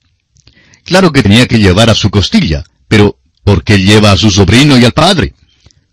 Claro 0.85 1.13
que 1.13 1.23
tenía 1.23 1.47
que 1.47 1.59
llevar 1.59 1.91
a 1.91 1.95
su 1.95 2.09
costilla, 2.09 2.65
pero 2.89 3.19
¿por 3.45 3.63
qué 3.63 3.79
lleva 3.79 4.13
a 4.13 4.17
su 4.17 4.31
sobrino 4.31 4.77
y 4.77 4.85
al 4.85 4.93
padre? 4.93 5.35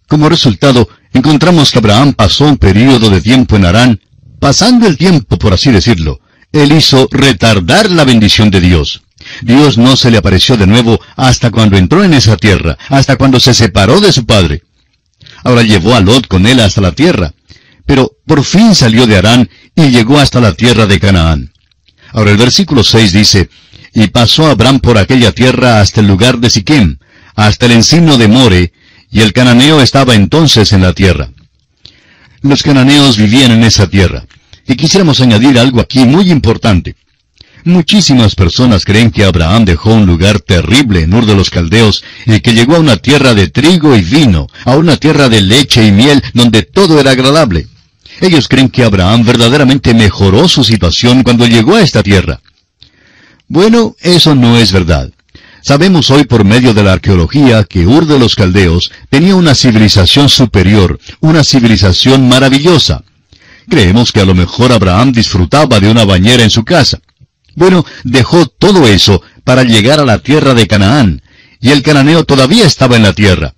Como 0.07 0.29
resultado, 0.29 0.87
encontramos 1.13 1.71
que 1.71 1.79
Abraham 1.79 2.13
pasó 2.13 2.45
un 2.45 2.57
periodo 2.57 3.09
de 3.09 3.21
tiempo 3.21 3.55
en 3.55 3.65
Harán, 3.65 4.01
pasando 4.39 4.87
el 4.87 4.97
tiempo, 4.97 5.37
por 5.37 5.53
así 5.53 5.71
decirlo. 5.71 6.19
Él 6.51 6.71
hizo 6.71 7.07
retardar 7.11 7.91
la 7.91 8.03
bendición 8.03 8.49
de 8.49 8.61
Dios. 8.61 9.01
Dios 9.41 9.77
no 9.77 9.95
se 9.95 10.11
le 10.11 10.17
apareció 10.17 10.55
de 10.57 10.67
nuevo 10.67 10.99
hasta 11.15 11.51
cuando 11.51 11.77
entró 11.77 12.03
en 12.03 12.13
esa 12.13 12.37
tierra, 12.37 12.77
hasta 12.89 13.15
cuando 13.15 13.39
se 13.39 13.53
separó 13.53 13.99
de 13.99 14.13
su 14.13 14.25
padre. 14.25 14.63
Ahora 15.43 15.63
llevó 15.63 15.95
a 15.95 15.99
Lot 15.99 16.27
con 16.27 16.45
él 16.47 16.59
hasta 16.59 16.81
la 16.81 16.91
tierra, 16.91 17.33
pero 17.85 18.11
por 18.25 18.43
fin 18.43 18.75
salió 18.75 19.05
de 19.07 19.17
Harán 19.17 19.49
y 19.75 19.89
llegó 19.89 20.19
hasta 20.19 20.39
la 20.39 20.53
tierra 20.53 20.85
de 20.85 20.99
Canaán. 20.99 21.51
Ahora 22.11 22.31
el 22.31 22.37
versículo 22.37 22.83
6 22.83 23.13
dice, 23.13 23.49
Y 23.95 24.07
pasó 24.07 24.47
Abraham 24.47 24.81
por 24.81 24.97
aquella 24.97 25.31
tierra 25.31 25.79
hasta 25.79 26.01
el 26.01 26.07
lugar 26.07 26.39
de 26.39 26.49
Siquem, 26.49 26.97
hasta 27.33 27.65
el 27.65 27.71
encino 27.71 28.17
de 28.17 28.27
More, 28.27 28.73
y 29.09 29.21
el 29.21 29.31
cananeo 29.31 29.81
estaba 29.81 30.15
entonces 30.15 30.73
en 30.73 30.81
la 30.81 30.91
tierra. 30.91 31.29
Los 32.41 32.61
cananeos 32.61 33.17
vivían 33.17 33.51
en 33.51 33.63
esa 33.63 33.87
tierra. 33.87 34.25
Y 34.67 34.75
quisiéramos 34.75 35.21
añadir 35.21 35.57
algo 35.57 35.79
aquí 35.79 35.99
muy 35.99 36.29
importante. 36.29 36.97
Muchísimas 37.63 38.35
personas 38.35 38.83
creen 38.83 39.11
que 39.11 39.23
Abraham 39.23 39.63
dejó 39.63 39.93
un 39.93 40.05
lugar 40.05 40.41
terrible 40.41 41.03
en 41.03 41.13
Ur 41.13 41.25
de 41.25 41.35
los 41.35 41.49
Caldeos 41.49 42.03
y 42.25 42.41
que 42.41 42.53
llegó 42.53 42.75
a 42.75 42.79
una 42.79 42.97
tierra 42.97 43.33
de 43.33 43.47
trigo 43.47 43.95
y 43.95 44.01
vino, 44.01 44.47
a 44.65 44.75
una 44.75 44.97
tierra 44.97 45.29
de 45.29 45.41
leche 45.41 45.87
y 45.87 45.91
miel 45.93 46.21
donde 46.33 46.63
todo 46.63 46.99
era 46.99 47.11
agradable. 47.11 47.67
Ellos 48.19 48.49
creen 48.49 48.69
que 48.69 48.83
Abraham 48.83 49.23
verdaderamente 49.23 49.93
mejoró 49.93 50.49
su 50.49 50.65
situación 50.65 51.23
cuando 51.23 51.47
llegó 51.47 51.75
a 51.75 51.81
esta 51.81 52.03
tierra. 52.03 52.41
Bueno, 53.47 53.95
eso 54.01 54.33
no 54.35 54.57
es 54.57 54.71
verdad. 54.71 55.11
Sabemos 55.61 56.09
hoy 56.11 56.25
por 56.25 56.43
medio 56.43 56.73
de 56.73 56.83
la 56.83 56.93
arqueología 56.93 57.63
que 57.63 57.85
Ur 57.85 58.05
de 58.05 58.19
los 58.19 58.35
Caldeos 58.35 58.91
tenía 59.09 59.35
una 59.35 59.55
civilización 59.55 60.29
superior, 60.29 60.99
una 61.19 61.43
civilización 61.43 62.27
maravillosa. 62.27 63.03
Creemos 63.67 64.11
que 64.11 64.19
a 64.19 64.25
lo 64.25 64.35
mejor 64.35 64.71
Abraham 64.71 65.11
disfrutaba 65.11 65.79
de 65.79 65.89
una 65.89 66.05
bañera 66.05 66.43
en 66.43 66.51
su 66.51 66.63
casa. 66.63 66.99
Bueno, 67.55 67.85
dejó 68.03 68.47
todo 68.47 68.87
eso 68.87 69.21
para 69.43 69.63
llegar 69.63 69.99
a 69.99 70.05
la 70.05 70.19
tierra 70.19 70.53
de 70.53 70.67
Canaán, 70.67 71.21
y 71.61 71.71
el 71.71 71.81
cananeo 71.81 72.25
todavía 72.25 72.65
estaba 72.65 72.95
en 72.95 73.03
la 73.03 73.13
tierra. 73.13 73.55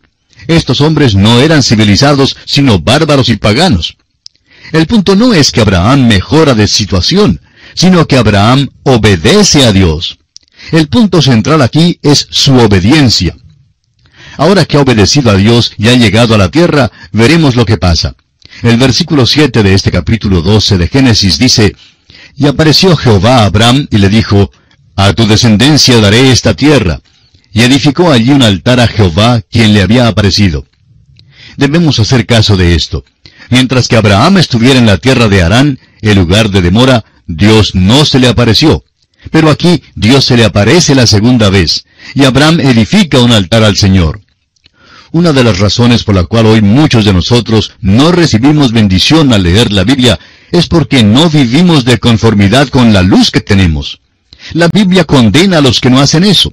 Estos 0.48 0.80
hombres 0.82 1.16
no 1.16 1.42
eran 1.42 1.64
civilizados, 1.64 2.38
sino 2.46 2.80
bárbaros 2.80 3.28
y 3.30 3.38
paganos. 3.38 3.98
El 4.72 4.86
punto 4.86 5.16
no 5.16 5.34
es 5.34 5.52
que 5.52 5.62
Abraham 5.62 6.08
mejora 6.08 6.54
de 6.54 6.68
situación, 6.68 7.42
sino 7.78 8.08
que 8.08 8.18
Abraham 8.18 8.70
obedece 8.84 9.66
a 9.66 9.72
Dios. 9.72 10.18
El 10.72 10.88
punto 10.88 11.22
central 11.22 11.62
aquí 11.62 12.00
es 12.02 12.28
su 12.32 12.56
obediencia. 12.56 13.38
Ahora 14.38 14.66
que 14.66 14.78
ha 14.78 14.82
obedecido 14.82 15.30
a 15.30 15.36
Dios 15.36 15.74
y 15.78 15.88
ha 15.88 15.94
llegado 15.94 16.34
a 16.34 16.40
la 16.40 16.50
tierra, 16.50 16.92
veremos 17.12 17.56
lo 17.56 17.66
que 17.66 17.78
pasa. 17.78 18.16
El 18.64 18.78
versículo 18.78 19.28
7 19.28 19.62
de 19.62 19.76
este 19.76 19.92
capítulo 19.92 20.42
12 20.42 20.80
de 20.80 20.88
Génesis 20.88 21.38
dice, 21.38 21.76
y 22.36 22.48
apareció 22.48 22.96
Jehová 22.98 23.40
a 23.40 23.46
Abraham 23.46 23.88
y 23.92 24.00
le 24.00 24.10
dijo, 24.10 24.52
A 24.96 25.14
tu 25.14 25.28
descendencia 25.28 26.00
daré 26.02 26.32
esta 26.32 26.56
tierra. 26.56 27.02
Y 27.52 27.62
edificó 27.62 28.12
allí 28.12 28.32
un 28.32 28.44
altar 28.44 28.80
a 28.80 28.88
Jehová, 28.88 29.42
quien 29.50 29.74
le 29.74 29.82
había 29.82 30.08
aparecido. 30.08 30.66
Debemos 31.58 32.00
hacer 32.00 32.26
caso 32.26 32.58
de 32.58 32.76
esto. 32.76 33.04
Mientras 33.50 33.88
que 33.88 33.98
Abraham 33.98 34.38
estuviera 34.38 34.80
en 34.80 34.86
la 34.86 34.98
tierra 34.98 35.28
de 35.28 35.42
Harán, 35.42 35.80
el 36.02 36.18
lugar 36.18 36.50
de 36.50 36.62
demora, 36.62 37.04
Dios 37.28 37.76
no 37.76 38.06
se 38.06 38.20
le 38.20 38.28
apareció. 38.28 38.84
Pero 39.32 39.50
aquí 39.50 39.84
Dios 39.96 40.26
se 40.26 40.38
le 40.38 40.46
aparece 40.46 40.96
la 40.96 41.08
segunda 41.08 41.50
vez, 41.50 41.86
y 42.16 42.24
Abraham 42.24 42.60
edifica 42.62 43.20
un 43.20 43.32
altar 43.32 43.64
al 43.64 43.76
Señor. 43.76 44.22
Una 45.12 45.34
de 45.34 45.44
las 45.44 45.60
razones 45.60 46.04
por 46.04 46.16
la 46.16 46.26
cual 46.26 46.46
hoy 46.46 46.62
muchos 46.62 47.06
de 47.06 47.14
nosotros 47.14 47.74
no 47.82 48.12
recibimos 48.12 48.72
bendición 48.72 49.34
al 49.34 49.44
leer 49.44 49.72
la 49.72 49.84
Biblia 49.84 50.20
es 50.52 50.68
porque 50.68 51.04
no 51.04 51.30
vivimos 51.30 51.86
de 51.86 51.98
conformidad 51.98 52.68
con 52.70 52.94
la 52.94 53.02
luz 53.02 53.32
que 53.32 53.42
tenemos. 53.42 54.00
La 54.54 54.68
Biblia 54.68 55.06
condena 55.06 55.58
a 55.58 55.62
los 55.62 55.80
que 55.80 55.90
no 55.90 56.00
hacen 56.00 56.24
eso. 56.24 56.52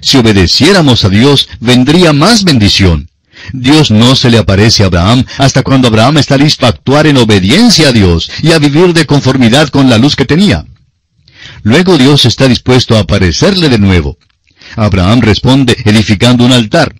Si 0.00 0.16
obedeciéramos 0.16 1.04
a 1.04 1.08
Dios, 1.08 1.48
vendría 1.60 2.12
más 2.12 2.44
bendición. 2.44 3.09
Dios 3.52 3.90
no 3.90 4.14
se 4.16 4.30
le 4.30 4.38
aparece 4.38 4.82
a 4.82 4.86
Abraham 4.86 5.24
hasta 5.38 5.62
cuando 5.62 5.88
Abraham 5.88 6.18
está 6.18 6.36
listo 6.36 6.66
a 6.66 6.70
actuar 6.70 7.06
en 7.06 7.16
obediencia 7.16 7.88
a 7.88 7.92
Dios 7.92 8.30
y 8.42 8.52
a 8.52 8.58
vivir 8.58 8.92
de 8.92 9.06
conformidad 9.06 9.68
con 9.68 9.88
la 9.90 9.98
luz 9.98 10.16
que 10.16 10.24
tenía. 10.24 10.64
Luego 11.62 11.98
Dios 11.98 12.24
está 12.24 12.48
dispuesto 12.48 12.96
a 12.96 13.00
aparecerle 13.00 13.68
de 13.68 13.78
nuevo. 13.78 14.18
Abraham 14.76 15.20
responde 15.20 15.76
edificando 15.84 16.44
un 16.44 16.52
altar. 16.52 16.94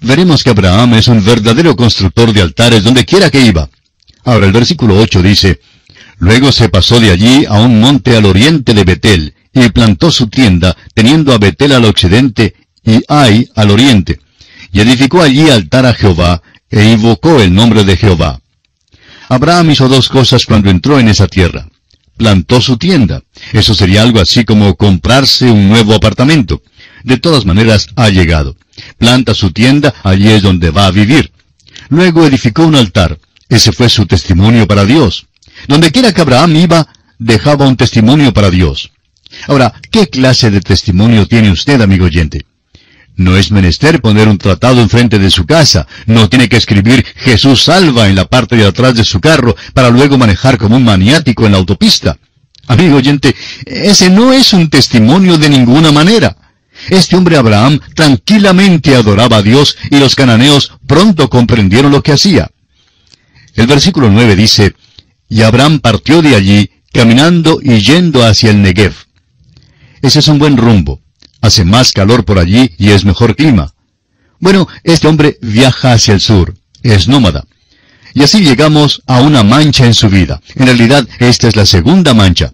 Veremos 0.00 0.42
que 0.42 0.50
Abraham 0.50 0.94
es 0.94 1.08
un 1.08 1.24
verdadero 1.24 1.76
constructor 1.76 2.32
de 2.32 2.40
altares 2.40 2.82
donde 2.82 3.04
quiera 3.04 3.30
que 3.30 3.40
iba. 3.40 3.68
Ahora 4.24 4.46
el 4.46 4.52
versículo 4.52 4.98
8 4.98 5.22
dice, 5.22 5.60
Luego 6.18 6.52
se 6.52 6.68
pasó 6.68 7.00
de 7.00 7.10
allí 7.10 7.46
a 7.46 7.54
un 7.54 7.80
monte 7.80 8.16
al 8.16 8.26
oriente 8.26 8.74
de 8.74 8.84
Betel, 8.84 9.34
y 9.52 9.68
plantó 9.70 10.10
su 10.10 10.28
tienda, 10.28 10.76
teniendo 10.94 11.32
a 11.32 11.38
Betel 11.38 11.72
al 11.72 11.84
occidente 11.84 12.54
y 12.84 13.02
Ai 13.08 13.48
al 13.56 13.70
oriente. 13.70 14.20
Y 14.72 14.80
edificó 14.80 15.22
allí 15.22 15.50
altar 15.50 15.86
a 15.86 15.94
Jehová, 15.94 16.42
e 16.70 16.92
invocó 16.92 17.40
el 17.40 17.52
nombre 17.52 17.84
de 17.84 17.96
Jehová. 17.96 18.40
Abraham 19.28 19.70
hizo 19.70 19.88
dos 19.88 20.08
cosas 20.08 20.46
cuando 20.46 20.70
entró 20.70 20.98
en 20.98 21.08
esa 21.08 21.26
tierra. 21.26 21.68
Plantó 22.16 22.60
su 22.60 22.76
tienda. 22.76 23.22
Eso 23.52 23.74
sería 23.74 24.02
algo 24.02 24.20
así 24.20 24.44
como 24.44 24.74
comprarse 24.76 25.50
un 25.50 25.68
nuevo 25.68 25.94
apartamento. 25.94 26.62
De 27.04 27.16
todas 27.16 27.46
maneras, 27.46 27.88
ha 27.96 28.10
llegado. 28.10 28.56
Planta 28.98 29.34
su 29.34 29.52
tienda, 29.52 29.94
allí 30.02 30.28
es 30.28 30.42
donde 30.42 30.70
va 30.70 30.86
a 30.86 30.90
vivir. 30.90 31.32
Luego 31.88 32.26
edificó 32.26 32.66
un 32.66 32.76
altar. 32.76 33.18
Ese 33.48 33.72
fue 33.72 33.88
su 33.88 34.06
testimonio 34.06 34.66
para 34.68 34.84
Dios. 34.84 35.26
Donde 35.66 35.90
quiera 35.90 36.12
que 36.12 36.20
Abraham 36.20 36.56
iba, 36.56 36.88
dejaba 37.18 37.66
un 37.66 37.76
testimonio 37.76 38.32
para 38.32 38.50
Dios. 38.50 38.90
Ahora, 39.46 39.72
¿qué 39.90 40.08
clase 40.08 40.50
de 40.50 40.60
testimonio 40.60 41.26
tiene 41.26 41.50
usted, 41.50 41.80
amigo 41.80 42.06
oyente? 42.06 42.46
No 43.16 43.36
es 43.36 43.50
menester 43.50 44.00
poner 44.00 44.28
un 44.28 44.38
tratado 44.38 44.80
enfrente 44.80 45.18
de 45.18 45.30
su 45.30 45.44
casa, 45.44 45.86
no 46.06 46.28
tiene 46.28 46.48
que 46.48 46.56
escribir 46.56 47.04
Jesús 47.16 47.64
salva 47.64 48.08
en 48.08 48.16
la 48.16 48.24
parte 48.24 48.56
de 48.56 48.66
atrás 48.66 48.94
de 48.94 49.04
su 49.04 49.20
carro 49.20 49.56
para 49.74 49.90
luego 49.90 50.16
manejar 50.16 50.56
como 50.56 50.76
un 50.76 50.84
maniático 50.84 51.44
en 51.44 51.52
la 51.52 51.58
autopista. 51.58 52.16
Amigo 52.66 52.96
oyente, 52.96 53.34
ese 53.66 54.10
no 54.10 54.32
es 54.32 54.52
un 54.52 54.70
testimonio 54.70 55.36
de 55.38 55.48
ninguna 55.48 55.92
manera. 55.92 56.36
Este 56.88 57.16
hombre 57.16 57.36
Abraham 57.36 57.80
tranquilamente 57.94 58.94
adoraba 58.94 59.38
a 59.38 59.42
Dios 59.42 59.76
y 59.90 59.98
los 59.98 60.14
cananeos 60.14 60.72
pronto 60.86 61.28
comprendieron 61.28 61.92
lo 61.92 62.02
que 62.02 62.12
hacía. 62.12 62.50
El 63.54 63.66
versículo 63.66 64.10
9 64.10 64.36
dice, 64.36 64.74
Y 65.28 65.42
Abraham 65.42 65.80
partió 65.80 66.22
de 66.22 66.36
allí, 66.36 66.70
caminando 66.92 67.58
y 67.62 67.80
yendo 67.80 68.24
hacia 68.24 68.50
el 68.50 68.62
Negev. 68.62 68.94
Ese 70.00 70.20
es 70.20 70.28
un 70.28 70.38
buen 70.38 70.56
rumbo. 70.56 71.00
Hace 71.40 71.64
más 71.64 71.92
calor 71.92 72.24
por 72.24 72.38
allí 72.38 72.74
y 72.78 72.90
es 72.90 73.04
mejor 73.04 73.36
clima. 73.36 73.72
Bueno, 74.38 74.68
este 74.84 75.08
hombre 75.08 75.38
viaja 75.40 75.92
hacia 75.92 76.14
el 76.14 76.20
sur. 76.20 76.54
Es 76.82 77.08
nómada. 77.08 77.44
Y 78.14 78.22
así 78.22 78.40
llegamos 78.40 79.02
a 79.06 79.20
una 79.20 79.42
mancha 79.42 79.86
en 79.86 79.94
su 79.94 80.08
vida. 80.08 80.40
En 80.54 80.66
realidad, 80.66 81.06
esta 81.18 81.48
es 81.48 81.56
la 81.56 81.66
segunda 81.66 82.14
mancha. 82.14 82.52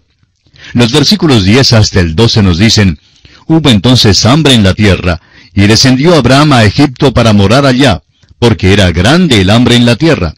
Los 0.73 0.91
versículos 0.91 1.43
10 1.43 1.73
hasta 1.73 1.99
el 1.99 2.15
12 2.15 2.43
nos 2.43 2.57
dicen, 2.57 2.99
Hubo 3.47 3.69
entonces 3.69 4.25
hambre 4.25 4.53
en 4.53 4.63
la 4.63 4.73
tierra, 4.73 5.21
y 5.53 5.65
descendió 5.67 6.15
Abraham 6.15 6.53
a 6.53 6.65
Egipto 6.65 7.13
para 7.13 7.33
morar 7.33 7.65
allá, 7.65 8.03
porque 8.39 8.73
era 8.73 8.91
grande 8.91 9.41
el 9.41 9.49
hambre 9.49 9.75
en 9.75 9.85
la 9.85 9.95
tierra. 9.95 10.35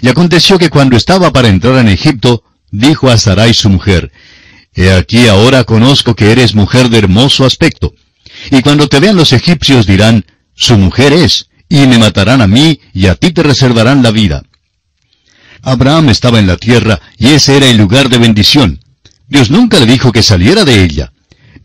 Y 0.00 0.08
aconteció 0.08 0.58
que 0.58 0.70
cuando 0.70 0.96
estaba 0.96 1.32
para 1.32 1.48
entrar 1.48 1.76
en 1.78 1.88
Egipto, 1.88 2.44
dijo 2.70 3.10
a 3.10 3.18
Sarai 3.18 3.52
su 3.52 3.68
mujer, 3.68 4.12
He 4.74 4.92
aquí 4.92 5.28
ahora 5.28 5.64
conozco 5.64 6.14
que 6.14 6.30
eres 6.32 6.54
mujer 6.54 6.88
de 6.88 6.98
hermoso 6.98 7.44
aspecto. 7.44 7.94
Y 8.50 8.62
cuando 8.62 8.88
te 8.88 9.00
vean 9.00 9.16
los 9.16 9.32
egipcios 9.32 9.86
dirán, 9.86 10.24
Su 10.54 10.76
mujer 10.76 11.12
es, 11.12 11.48
y 11.68 11.86
me 11.86 11.98
matarán 11.98 12.40
a 12.40 12.46
mí, 12.46 12.80
y 12.92 13.06
a 13.06 13.14
ti 13.14 13.30
te 13.30 13.42
reservarán 13.42 14.02
la 14.02 14.10
vida. 14.10 14.42
Abraham 15.62 16.08
estaba 16.10 16.38
en 16.38 16.46
la 16.46 16.56
tierra, 16.56 17.00
y 17.16 17.28
ese 17.28 17.56
era 17.56 17.66
el 17.66 17.76
lugar 17.76 18.08
de 18.08 18.18
bendición. 18.18 18.80
Dios 19.28 19.50
nunca 19.50 19.78
le 19.78 19.86
dijo 19.86 20.12
que 20.12 20.22
saliera 20.22 20.64
de 20.64 20.82
ella. 20.82 21.12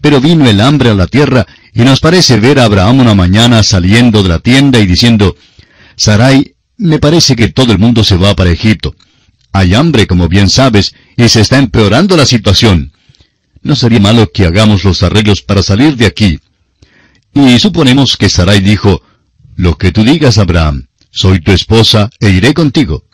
Pero 0.01 0.19
vino 0.19 0.49
el 0.49 0.59
hambre 0.59 0.89
a 0.89 0.95
la 0.95 1.07
tierra, 1.07 1.47
y 1.73 1.81
nos 1.81 1.99
parece 1.99 2.39
ver 2.39 2.59
a 2.59 2.65
Abraham 2.65 2.99
una 2.99 3.15
mañana 3.15 3.63
saliendo 3.63 4.21
de 4.21 4.29
la 4.29 4.39
tienda 4.39 4.79
y 4.79 4.85
diciendo, 4.85 5.35
Sarai, 5.95 6.55
me 6.77 6.99
parece 6.99 7.35
que 7.35 7.47
todo 7.47 7.71
el 7.71 7.79
mundo 7.79 8.03
se 8.03 8.17
va 8.17 8.35
para 8.35 8.51
Egipto. 8.51 8.95
Hay 9.53 9.75
hambre, 9.75 10.07
como 10.07 10.27
bien 10.27 10.49
sabes, 10.49 10.95
y 11.15 11.29
se 11.29 11.41
está 11.41 11.59
empeorando 11.59 12.17
la 12.17 12.25
situación. 12.25 12.91
No 13.61 13.75
sería 13.75 13.99
malo 13.99 14.31
que 14.33 14.45
hagamos 14.45 14.83
los 14.83 15.03
arreglos 15.03 15.43
para 15.43 15.61
salir 15.61 15.95
de 15.95 16.07
aquí. 16.07 16.39
Y 17.33 17.59
suponemos 17.59 18.17
que 18.17 18.29
Sarai 18.29 18.59
dijo, 18.59 19.03
Lo 19.55 19.77
que 19.77 19.91
tú 19.91 20.03
digas, 20.03 20.39
Abraham, 20.39 20.87
soy 21.11 21.39
tu 21.39 21.51
esposa 21.51 22.09
e 22.19 22.31
iré 22.31 22.55
contigo. 22.55 23.05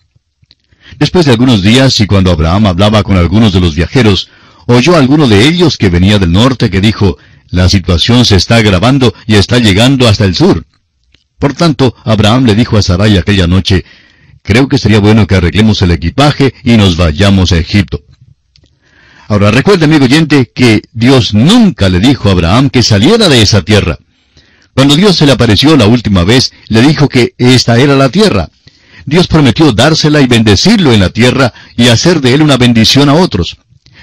Después 0.98 1.26
de 1.26 1.34
algunos 1.34 1.62
días 1.62 2.00
y 2.00 2.08
cuando 2.08 2.32
Abraham 2.32 2.68
hablaba 2.68 3.04
con 3.04 3.18
algunos 3.18 3.52
de 3.52 3.60
los 3.60 3.76
viajeros, 3.76 4.30
oyó 4.66 4.96
a 4.96 5.00
alguno 5.00 5.28
de 5.28 5.46
ellos 5.46 5.78
que 5.78 5.90
venía 5.90 6.20
del 6.20 6.32
norte 6.32 6.70
que 6.70 6.80
dijo, 6.80 7.18
La 7.50 7.68
situación 7.68 8.24
se 8.24 8.38
está 8.38 8.56
agravando 8.56 9.14
y 9.28 9.36
está 9.36 9.60
llegando 9.60 10.08
hasta 10.08 10.24
el 10.24 10.36
sur. 10.36 10.66
Por 11.38 11.54
tanto, 11.54 11.96
Abraham 12.06 12.46
le 12.46 12.56
dijo 12.56 12.78
a 12.78 12.82
Sarai 12.82 13.18
aquella 13.18 13.48
noche, 13.48 13.86
Creo 14.44 14.68
que 14.68 14.78
sería 14.78 15.00
bueno 15.00 15.28
que 15.28 15.36
arreglemos 15.36 15.82
el 15.82 15.92
equipaje 15.92 16.54
y 16.64 16.78
nos 16.78 16.98
vayamos 16.98 17.52
a 17.52 17.58
Egipto. 17.58 18.04
Ahora 19.28 19.52
recuerde, 19.52 19.86
amigo 19.86 20.06
oyente, 20.06 20.52
que 20.54 20.82
Dios 20.92 21.36
nunca 21.36 21.88
le 21.88 22.00
dijo 22.00 22.30
a 22.30 22.32
Abraham 22.32 22.70
que 22.70 22.82
saliera 22.82 23.30
de 23.30 23.42
esa 23.42 23.62
tierra. 23.62 24.00
Cuando 24.74 24.96
Dios 24.96 25.18
se 25.18 25.26
le 25.26 25.34
apareció 25.34 25.78
la 25.78 25.86
última 25.86 26.24
vez, 26.24 26.52
le 26.68 26.82
dijo 26.82 27.08
que 27.08 27.36
esta 27.38 27.78
era 27.78 27.96
la 27.96 28.10
tierra. 28.10 28.50
Dios 29.06 29.28
prometió 29.28 29.72
dársela 29.72 30.22
y 30.22 30.28
bendecirlo 30.28 30.94
en 30.94 31.00
la 31.00 31.10
tierra 31.10 31.54
y 31.78 31.90
hacer 31.90 32.22
de 32.22 32.34
él 32.34 32.42
una 32.42 32.58
bendición 32.58 33.10
a 33.10 33.14
otros. 33.14 33.58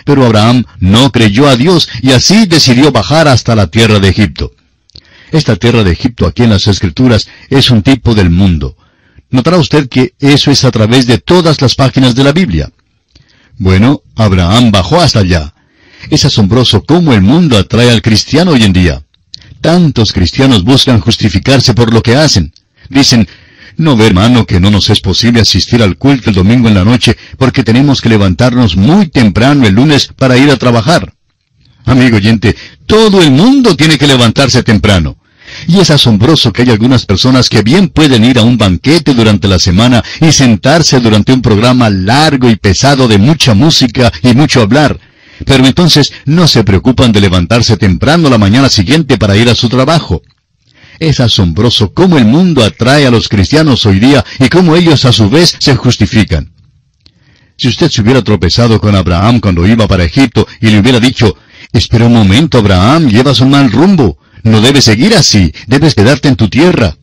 Pero 0.04 0.24
Abraham 0.24 0.64
no 0.78 1.10
creyó 1.10 1.48
a 1.48 1.56
Dios 1.56 1.88
y 2.02 2.12
así 2.12 2.46
decidió 2.46 2.92
bajar 2.92 3.26
hasta 3.26 3.56
la 3.56 3.66
tierra 3.68 3.98
de 3.98 4.08
Egipto. 4.08 4.52
Esta 5.32 5.56
tierra 5.56 5.82
de 5.82 5.92
Egipto 5.92 6.26
aquí 6.26 6.44
en 6.44 6.50
las 6.50 6.66
Escrituras 6.68 7.28
es 7.50 7.70
un 7.70 7.82
tipo 7.82 8.14
del 8.14 8.30
mundo. 8.30 8.76
Notará 9.30 9.58
usted 9.58 9.88
que 9.88 10.14
eso 10.20 10.50
es 10.50 10.64
a 10.64 10.70
través 10.70 11.06
de 11.06 11.18
todas 11.18 11.60
las 11.60 11.74
páginas 11.74 12.14
de 12.14 12.24
la 12.24 12.32
Biblia. 12.32 12.70
Bueno, 13.58 14.02
Abraham 14.14 14.70
bajó 14.70 15.00
hasta 15.00 15.20
allá. 15.20 15.54
Es 16.10 16.24
asombroso 16.24 16.84
cómo 16.84 17.12
el 17.12 17.22
mundo 17.22 17.58
atrae 17.58 17.90
al 17.90 18.02
cristiano 18.02 18.52
hoy 18.52 18.62
en 18.62 18.72
día. 18.72 19.02
Tantos 19.60 20.12
cristianos 20.12 20.62
buscan 20.62 21.00
justificarse 21.00 21.74
por 21.74 21.92
lo 21.92 22.02
que 22.02 22.16
hacen. 22.16 22.52
Dicen, 22.88 23.26
no 23.76 23.96
ve 23.96 24.06
hermano 24.06 24.46
que 24.46 24.60
no 24.60 24.70
nos 24.70 24.88
es 24.90 25.00
posible 25.00 25.40
asistir 25.40 25.82
al 25.82 25.96
culto 25.96 26.30
el 26.30 26.36
domingo 26.36 26.68
en 26.68 26.74
la 26.74 26.84
noche 26.84 27.16
porque 27.36 27.64
tenemos 27.64 28.00
que 28.00 28.08
levantarnos 28.08 28.76
muy 28.76 29.08
temprano 29.08 29.66
el 29.66 29.74
lunes 29.74 30.10
para 30.16 30.38
ir 30.38 30.50
a 30.50 30.56
trabajar. 30.56 31.14
Amigo 31.84 32.16
oyente, 32.16 32.56
todo 32.86 33.22
el 33.22 33.30
mundo 33.30 33.76
tiene 33.76 33.98
que 33.98 34.06
levantarse 34.06 34.62
temprano. 34.62 35.18
Y 35.66 35.80
es 35.80 35.90
asombroso 35.90 36.52
que 36.52 36.62
hay 36.62 36.70
algunas 36.70 37.06
personas 37.06 37.48
que 37.48 37.62
bien 37.62 37.88
pueden 37.88 38.24
ir 38.24 38.38
a 38.38 38.42
un 38.42 38.58
banquete 38.58 39.14
durante 39.14 39.48
la 39.48 39.58
semana 39.58 40.02
y 40.20 40.32
sentarse 40.32 41.00
durante 41.00 41.32
un 41.32 41.42
programa 41.42 41.90
largo 41.90 42.48
y 42.50 42.56
pesado 42.56 43.08
de 43.08 43.18
mucha 43.18 43.54
música 43.54 44.12
y 44.22 44.34
mucho 44.34 44.60
hablar. 44.60 44.98
Pero 45.44 45.66
entonces 45.66 46.12
no 46.24 46.48
se 46.48 46.64
preocupan 46.64 47.12
de 47.12 47.20
levantarse 47.20 47.76
temprano 47.76 48.30
la 48.30 48.38
mañana 48.38 48.68
siguiente 48.68 49.18
para 49.18 49.36
ir 49.36 49.48
a 49.48 49.54
su 49.54 49.68
trabajo. 49.68 50.22
Es 50.98 51.20
asombroso 51.20 51.92
cómo 51.92 52.16
el 52.16 52.24
mundo 52.24 52.64
atrae 52.64 53.06
a 53.06 53.10
los 53.10 53.28
cristianos 53.28 53.84
hoy 53.84 54.00
día 54.00 54.24
y 54.38 54.48
cómo 54.48 54.76
ellos 54.76 55.04
a 55.04 55.12
su 55.12 55.28
vez 55.28 55.56
se 55.58 55.76
justifican. 55.76 56.52
Si 57.58 57.68
usted 57.68 57.90
se 57.90 58.02
hubiera 58.02 58.22
tropezado 58.22 58.80
con 58.80 58.94
Abraham 58.94 59.40
cuando 59.40 59.66
iba 59.66 59.86
para 59.86 60.04
Egipto 60.04 60.46
y 60.60 60.68
le 60.68 60.78
hubiera 60.78 61.00
dicho, 61.00 61.36
espera 61.72 62.06
un 62.06 62.12
momento, 62.12 62.58
Abraham, 62.58 63.08
llevas 63.08 63.40
un 63.40 63.50
mal 63.50 63.70
rumbo, 63.70 64.18
no 64.42 64.60
debes 64.60 64.84
seguir 64.84 65.14
así, 65.14 65.52
debes 65.66 65.94
quedarte 65.94 66.28
en 66.28 66.36
tu 66.36 66.48
tierra. 66.48 66.96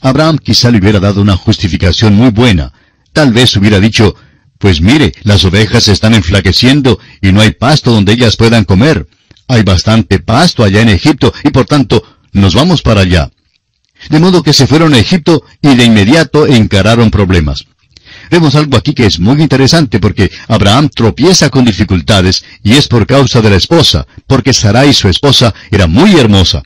Abraham 0.00 0.38
quizá 0.38 0.70
le 0.70 0.78
hubiera 0.78 1.00
dado 1.00 1.20
una 1.20 1.36
justificación 1.36 2.14
muy 2.14 2.30
buena. 2.30 2.72
Tal 3.12 3.32
vez 3.32 3.56
hubiera 3.56 3.80
dicho, 3.80 4.14
pues 4.58 4.80
mire, 4.80 5.12
las 5.22 5.44
ovejas 5.44 5.84
se 5.84 5.92
están 5.92 6.14
enflaqueciendo 6.14 6.98
y 7.20 7.32
no 7.32 7.40
hay 7.40 7.52
pasto 7.52 7.90
donde 7.90 8.12
ellas 8.12 8.36
puedan 8.36 8.64
comer. 8.64 9.08
Hay 9.48 9.62
bastante 9.62 10.18
pasto 10.18 10.64
allá 10.64 10.82
en 10.82 10.88
Egipto 10.88 11.32
y 11.44 11.50
por 11.50 11.66
tanto 11.66 12.02
nos 12.32 12.54
vamos 12.54 12.82
para 12.82 13.02
allá. 13.02 13.30
De 14.10 14.20
modo 14.20 14.42
que 14.42 14.52
se 14.52 14.66
fueron 14.66 14.94
a 14.94 14.98
Egipto 14.98 15.44
y 15.62 15.74
de 15.74 15.84
inmediato 15.84 16.46
encararon 16.46 17.10
problemas. 17.10 17.66
Vemos 18.30 18.54
algo 18.54 18.76
aquí 18.76 18.92
que 18.92 19.06
es 19.06 19.18
muy 19.20 19.40
interesante 19.40 20.00
porque 20.00 20.30
Abraham 20.48 20.88
tropieza 20.88 21.50
con 21.50 21.64
dificultades 21.64 22.44
y 22.62 22.72
es 22.72 22.88
por 22.88 23.06
causa 23.06 23.40
de 23.40 23.50
la 23.50 23.56
esposa, 23.56 24.06
porque 24.26 24.52
Sarai, 24.52 24.92
su 24.92 25.08
esposa, 25.08 25.54
era 25.70 25.86
muy 25.86 26.16
hermosa. 26.16 26.62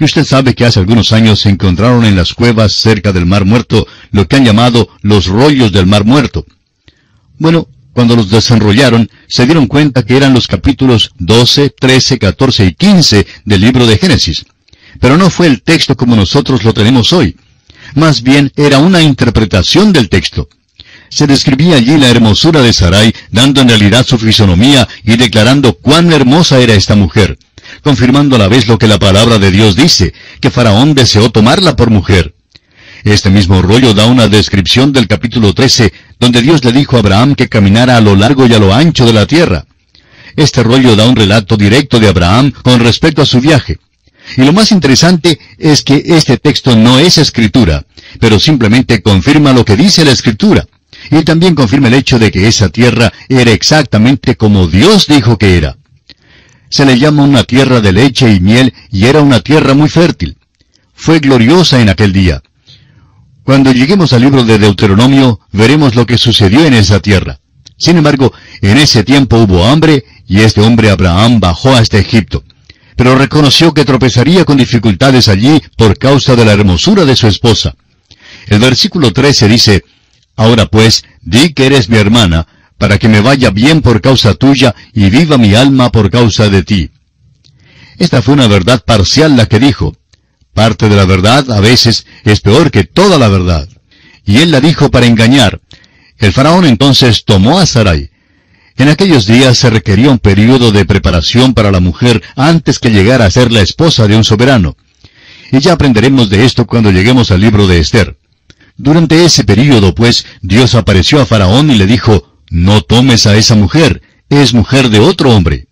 Y 0.00 0.04
usted 0.04 0.24
sabe 0.24 0.54
que 0.54 0.64
hace 0.64 0.78
algunos 0.78 1.12
años 1.12 1.40
se 1.40 1.48
encontraron 1.48 2.04
en 2.04 2.16
las 2.16 2.32
cuevas 2.32 2.72
cerca 2.72 3.12
del 3.12 3.26
Mar 3.26 3.44
Muerto 3.44 3.86
lo 4.12 4.28
que 4.28 4.36
han 4.36 4.44
llamado 4.44 4.88
los 5.02 5.26
rollos 5.26 5.72
del 5.72 5.86
Mar 5.86 6.04
Muerto. 6.04 6.46
Bueno, 7.38 7.68
cuando 7.92 8.14
los 8.14 8.30
desenrollaron, 8.30 9.10
se 9.26 9.44
dieron 9.44 9.66
cuenta 9.66 10.04
que 10.04 10.16
eran 10.16 10.32
los 10.32 10.46
capítulos 10.46 11.10
12, 11.18 11.70
13, 11.70 12.18
14 12.18 12.66
y 12.66 12.74
15 12.74 13.26
del 13.44 13.60
libro 13.60 13.86
de 13.86 13.98
Génesis. 13.98 14.46
Pero 15.00 15.16
no 15.16 15.30
fue 15.30 15.48
el 15.48 15.62
texto 15.62 15.96
como 15.96 16.14
nosotros 16.14 16.62
lo 16.64 16.72
tenemos 16.72 17.12
hoy. 17.12 17.36
Más 17.94 18.22
bien 18.22 18.52
era 18.56 18.78
una 18.78 19.02
interpretación 19.02 19.92
del 19.92 20.08
texto. 20.08 20.48
Se 21.10 21.26
describía 21.26 21.76
allí 21.76 21.96
la 21.96 22.08
hermosura 22.08 22.60
de 22.60 22.72
Sarai, 22.72 23.12
dando 23.30 23.60
en 23.60 23.68
realidad 23.68 24.06
su 24.06 24.18
fisonomía 24.18 24.86
y 25.04 25.16
declarando 25.16 25.74
cuán 25.74 26.12
hermosa 26.12 26.60
era 26.60 26.74
esta 26.74 26.96
mujer, 26.96 27.38
confirmando 27.82 28.36
a 28.36 28.38
la 28.38 28.48
vez 28.48 28.68
lo 28.68 28.78
que 28.78 28.88
la 28.88 28.98
palabra 28.98 29.38
de 29.38 29.50
Dios 29.50 29.74
dice, 29.76 30.12
que 30.40 30.50
Faraón 30.50 30.94
deseó 30.94 31.30
tomarla 31.30 31.76
por 31.76 31.90
mujer. 31.90 32.34
Este 33.04 33.30
mismo 33.30 33.62
rollo 33.62 33.94
da 33.94 34.06
una 34.06 34.28
descripción 34.28 34.92
del 34.92 35.06
capítulo 35.06 35.54
13, 35.54 35.92
donde 36.18 36.42
Dios 36.42 36.64
le 36.64 36.72
dijo 36.72 36.96
a 36.96 37.00
Abraham 37.00 37.34
que 37.34 37.48
caminara 37.48 37.96
a 37.96 38.00
lo 38.00 38.16
largo 38.16 38.46
y 38.46 38.54
a 38.54 38.58
lo 38.58 38.74
ancho 38.74 39.06
de 39.06 39.12
la 39.12 39.26
tierra. 39.26 39.64
Este 40.36 40.62
rollo 40.62 40.94
da 40.94 41.08
un 41.08 41.16
relato 41.16 41.56
directo 41.56 41.98
de 41.98 42.08
Abraham 42.08 42.52
con 42.62 42.80
respecto 42.80 43.22
a 43.22 43.26
su 43.26 43.40
viaje. 43.40 43.78
Y 44.36 44.42
lo 44.42 44.52
más 44.52 44.72
interesante 44.72 45.38
es 45.58 45.82
que 45.82 46.02
este 46.04 46.36
texto 46.36 46.76
no 46.76 46.98
es 46.98 47.18
escritura, 47.18 47.84
pero 48.20 48.38
simplemente 48.38 49.00
confirma 49.00 49.52
lo 49.52 49.64
que 49.64 49.76
dice 49.76 50.04
la 50.04 50.12
escritura. 50.12 50.66
Y 51.10 51.22
también 51.22 51.54
confirma 51.54 51.88
el 51.88 51.94
hecho 51.94 52.18
de 52.18 52.30
que 52.30 52.46
esa 52.46 52.68
tierra 52.68 53.12
era 53.28 53.50
exactamente 53.52 54.36
como 54.36 54.66
Dios 54.66 55.06
dijo 55.06 55.38
que 55.38 55.56
era. 55.56 55.76
Se 56.70 56.84
le 56.84 56.98
llama 56.98 57.24
una 57.24 57.44
tierra 57.44 57.80
de 57.80 57.92
leche 57.92 58.30
y 58.32 58.40
miel 58.40 58.74
y 58.90 59.06
era 59.06 59.20
una 59.20 59.40
tierra 59.40 59.74
muy 59.74 59.88
fértil. 59.88 60.36
Fue 60.94 61.18
gloriosa 61.18 61.80
en 61.80 61.88
aquel 61.88 62.12
día. 62.12 62.42
Cuando 63.42 63.72
lleguemos 63.72 64.12
al 64.12 64.20
libro 64.20 64.44
de 64.44 64.58
Deuteronomio, 64.58 65.40
veremos 65.52 65.94
lo 65.94 66.04
que 66.04 66.18
sucedió 66.18 66.66
en 66.66 66.74
esa 66.74 67.00
tierra. 67.00 67.40
Sin 67.78 67.96
embargo, 67.96 68.32
en 68.60 68.76
ese 68.76 69.04
tiempo 69.04 69.38
hubo 69.38 69.64
hambre 69.64 70.04
y 70.26 70.40
este 70.40 70.60
hombre 70.60 70.90
Abraham 70.90 71.40
bajó 71.40 71.74
hasta 71.74 71.96
Egipto. 71.96 72.44
Pero 72.96 73.14
reconoció 73.14 73.72
que 73.72 73.84
tropezaría 73.84 74.44
con 74.44 74.58
dificultades 74.58 75.28
allí 75.28 75.62
por 75.76 75.96
causa 75.96 76.36
de 76.36 76.44
la 76.44 76.52
hermosura 76.52 77.04
de 77.04 77.16
su 77.16 77.28
esposa. 77.28 77.76
El 78.48 78.58
versículo 78.58 79.12
13 79.12 79.48
dice, 79.48 79.84
Ahora 80.38 80.66
pues, 80.66 81.04
di 81.20 81.52
que 81.52 81.66
eres 81.66 81.88
mi 81.88 81.98
hermana, 81.98 82.46
para 82.78 82.96
que 82.98 83.08
me 83.08 83.20
vaya 83.20 83.50
bien 83.50 83.82
por 83.82 84.00
causa 84.00 84.34
tuya 84.34 84.72
y 84.94 85.10
viva 85.10 85.36
mi 85.36 85.56
alma 85.56 85.90
por 85.90 86.12
causa 86.12 86.48
de 86.48 86.62
ti. 86.62 86.90
Esta 87.98 88.22
fue 88.22 88.34
una 88.34 88.46
verdad 88.46 88.84
parcial 88.84 89.36
la 89.36 89.46
que 89.46 89.58
dijo, 89.58 89.96
Parte 90.54 90.88
de 90.88 90.94
la 90.94 91.06
verdad 91.06 91.50
a 91.50 91.58
veces 91.58 92.06
es 92.22 92.40
peor 92.40 92.70
que 92.70 92.84
toda 92.84 93.18
la 93.18 93.26
verdad. 93.26 93.68
Y 94.24 94.38
él 94.38 94.52
la 94.52 94.60
dijo 94.60 94.92
para 94.92 95.06
engañar. 95.06 95.60
El 96.18 96.32
faraón 96.32 96.64
entonces 96.66 97.24
tomó 97.24 97.58
a 97.58 97.66
Sarai. 97.66 98.10
En 98.76 98.88
aquellos 98.88 99.26
días 99.26 99.58
se 99.58 99.70
requería 99.70 100.08
un 100.08 100.20
periodo 100.20 100.70
de 100.70 100.84
preparación 100.84 101.52
para 101.52 101.72
la 101.72 101.80
mujer 101.80 102.22
antes 102.36 102.78
que 102.78 102.90
llegara 102.90 103.24
a 103.24 103.30
ser 103.30 103.50
la 103.50 103.60
esposa 103.60 104.06
de 104.06 104.14
un 104.14 104.22
soberano. 104.22 104.76
Y 105.50 105.58
ya 105.58 105.72
aprenderemos 105.72 106.30
de 106.30 106.44
esto 106.44 106.64
cuando 106.64 106.92
lleguemos 106.92 107.32
al 107.32 107.40
libro 107.40 107.66
de 107.66 107.80
Esther. 107.80 108.16
Durante 108.78 109.24
ese 109.24 109.42
periodo, 109.42 109.92
pues, 109.92 110.24
Dios 110.40 110.76
apareció 110.76 111.20
a 111.20 111.26
Faraón 111.26 111.70
y 111.70 111.74
le 111.74 111.86
dijo, 111.86 112.38
No 112.48 112.80
tomes 112.80 113.26
a 113.26 113.36
esa 113.36 113.56
mujer, 113.56 114.02
es 114.30 114.54
mujer 114.54 114.88
de 114.88 115.00
otro 115.00 115.34
hombre. 115.34 115.66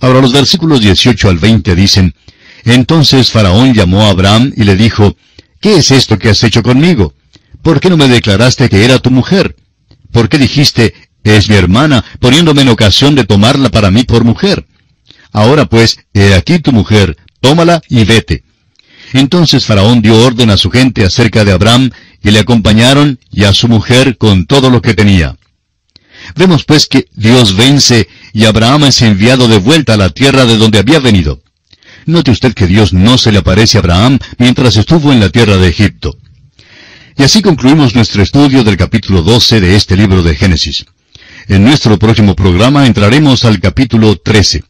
Ahora 0.00 0.22
los 0.22 0.32
versículos 0.32 0.80
18 0.80 1.28
al 1.28 1.38
20 1.38 1.74
dicen, 1.76 2.14
entonces 2.64 3.30
Faraón 3.30 3.74
llamó 3.74 4.02
a 4.02 4.08
Abraham 4.08 4.52
y 4.56 4.64
le 4.64 4.74
dijo, 4.74 5.16
¿Qué 5.60 5.76
es 5.76 5.90
esto 5.90 6.18
que 6.18 6.30
has 6.30 6.42
hecho 6.42 6.62
conmigo? 6.62 7.14
¿Por 7.62 7.78
qué 7.78 7.90
no 7.90 7.98
me 7.98 8.08
declaraste 8.08 8.70
que 8.70 8.86
era 8.86 8.98
tu 8.98 9.10
mujer? 9.10 9.56
¿Por 10.10 10.30
qué 10.30 10.38
dijiste, 10.38 10.94
es 11.22 11.50
mi 11.50 11.56
hermana, 11.56 12.02
poniéndome 12.20 12.62
en 12.62 12.70
ocasión 12.70 13.14
de 13.14 13.24
tomarla 13.24 13.68
para 13.68 13.90
mí 13.90 14.04
por 14.04 14.24
mujer? 14.24 14.66
Ahora 15.30 15.66
pues, 15.66 15.98
he 16.14 16.32
aquí 16.32 16.58
tu 16.58 16.72
mujer, 16.72 17.18
tómala 17.42 17.82
y 17.90 18.04
vete. 18.04 18.44
Entonces 19.12 19.66
Faraón 19.66 20.00
dio 20.00 20.16
orden 20.24 20.50
a 20.50 20.56
su 20.56 20.70
gente 20.70 21.04
acerca 21.04 21.44
de 21.44 21.52
Abraham, 21.52 21.90
y 22.22 22.30
le 22.30 22.40
acompañaron 22.40 23.18
y 23.30 23.44
a 23.44 23.52
su 23.52 23.68
mujer 23.68 24.16
con 24.18 24.46
todo 24.46 24.70
lo 24.70 24.82
que 24.82 24.94
tenía. 24.94 25.36
Vemos 26.36 26.64
pues 26.64 26.86
que 26.86 27.08
Dios 27.14 27.56
vence 27.56 28.08
y 28.32 28.44
Abraham 28.44 28.84
es 28.84 29.02
enviado 29.02 29.48
de 29.48 29.58
vuelta 29.58 29.94
a 29.94 29.96
la 29.96 30.10
tierra 30.10 30.44
de 30.44 30.56
donde 30.56 30.78
había 30.78 31.00
venido. 31.00 31.42
Note 32.06 32.30
usted 32.30 32.54
que 32.54 32.66
Dios 32.66 32.92
no 32.92 33.18
se 33.18 33.32
le 33.32 33.38
aparece 33.38 33.78
a 33.78 33.80
Abraham 33.80 34.18
mientras 34.38 34.76
estuvo 34.76 35.12
en 35.12 35.20
la 35.20 35.30
tierra 35.30 35.56
de 35.56 35.68
Egipto. 35.68 36.16
Y 37.16 37.22
así 37.22 37.42
concluimos 37.42 37.94
nuestro 37.94 38.22
estudio 38.22 38.64
del 38.64 38.76
capítulo 38.76 39.22
12 39.22 39.60
de 39.60 39.76
este 39.76 39.96
libro 39.96 40.22
de 40.22 40.34
Génesis. 40.34 40.86
En 41.48 41.64
nuestro 41.64 41.98
próximo 41.98 42.34
programa 42.36 42.86
entraremos 42.86 43.44
al 43.44 43.60
capítulo 43.60 44.16
13. 44.16 44.64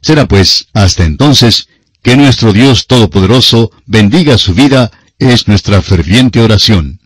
Será 0.00 0.26
pues, 0.28 0.68
hasta 0.72 1.04
entonces, 1.04 1.68
que 2.02 2.16
nuestro 2.16 2.52
Dios 2.52 2.86
Todopoderoso 2.86 3.70
bendiga 3.86 4.38
su 4.38 4.54
vida, 4.54 4.90
es 5.20 5.46
nuestra 5.46 5.82
ferviente 5.82 6.40
oración. 6.40 6.99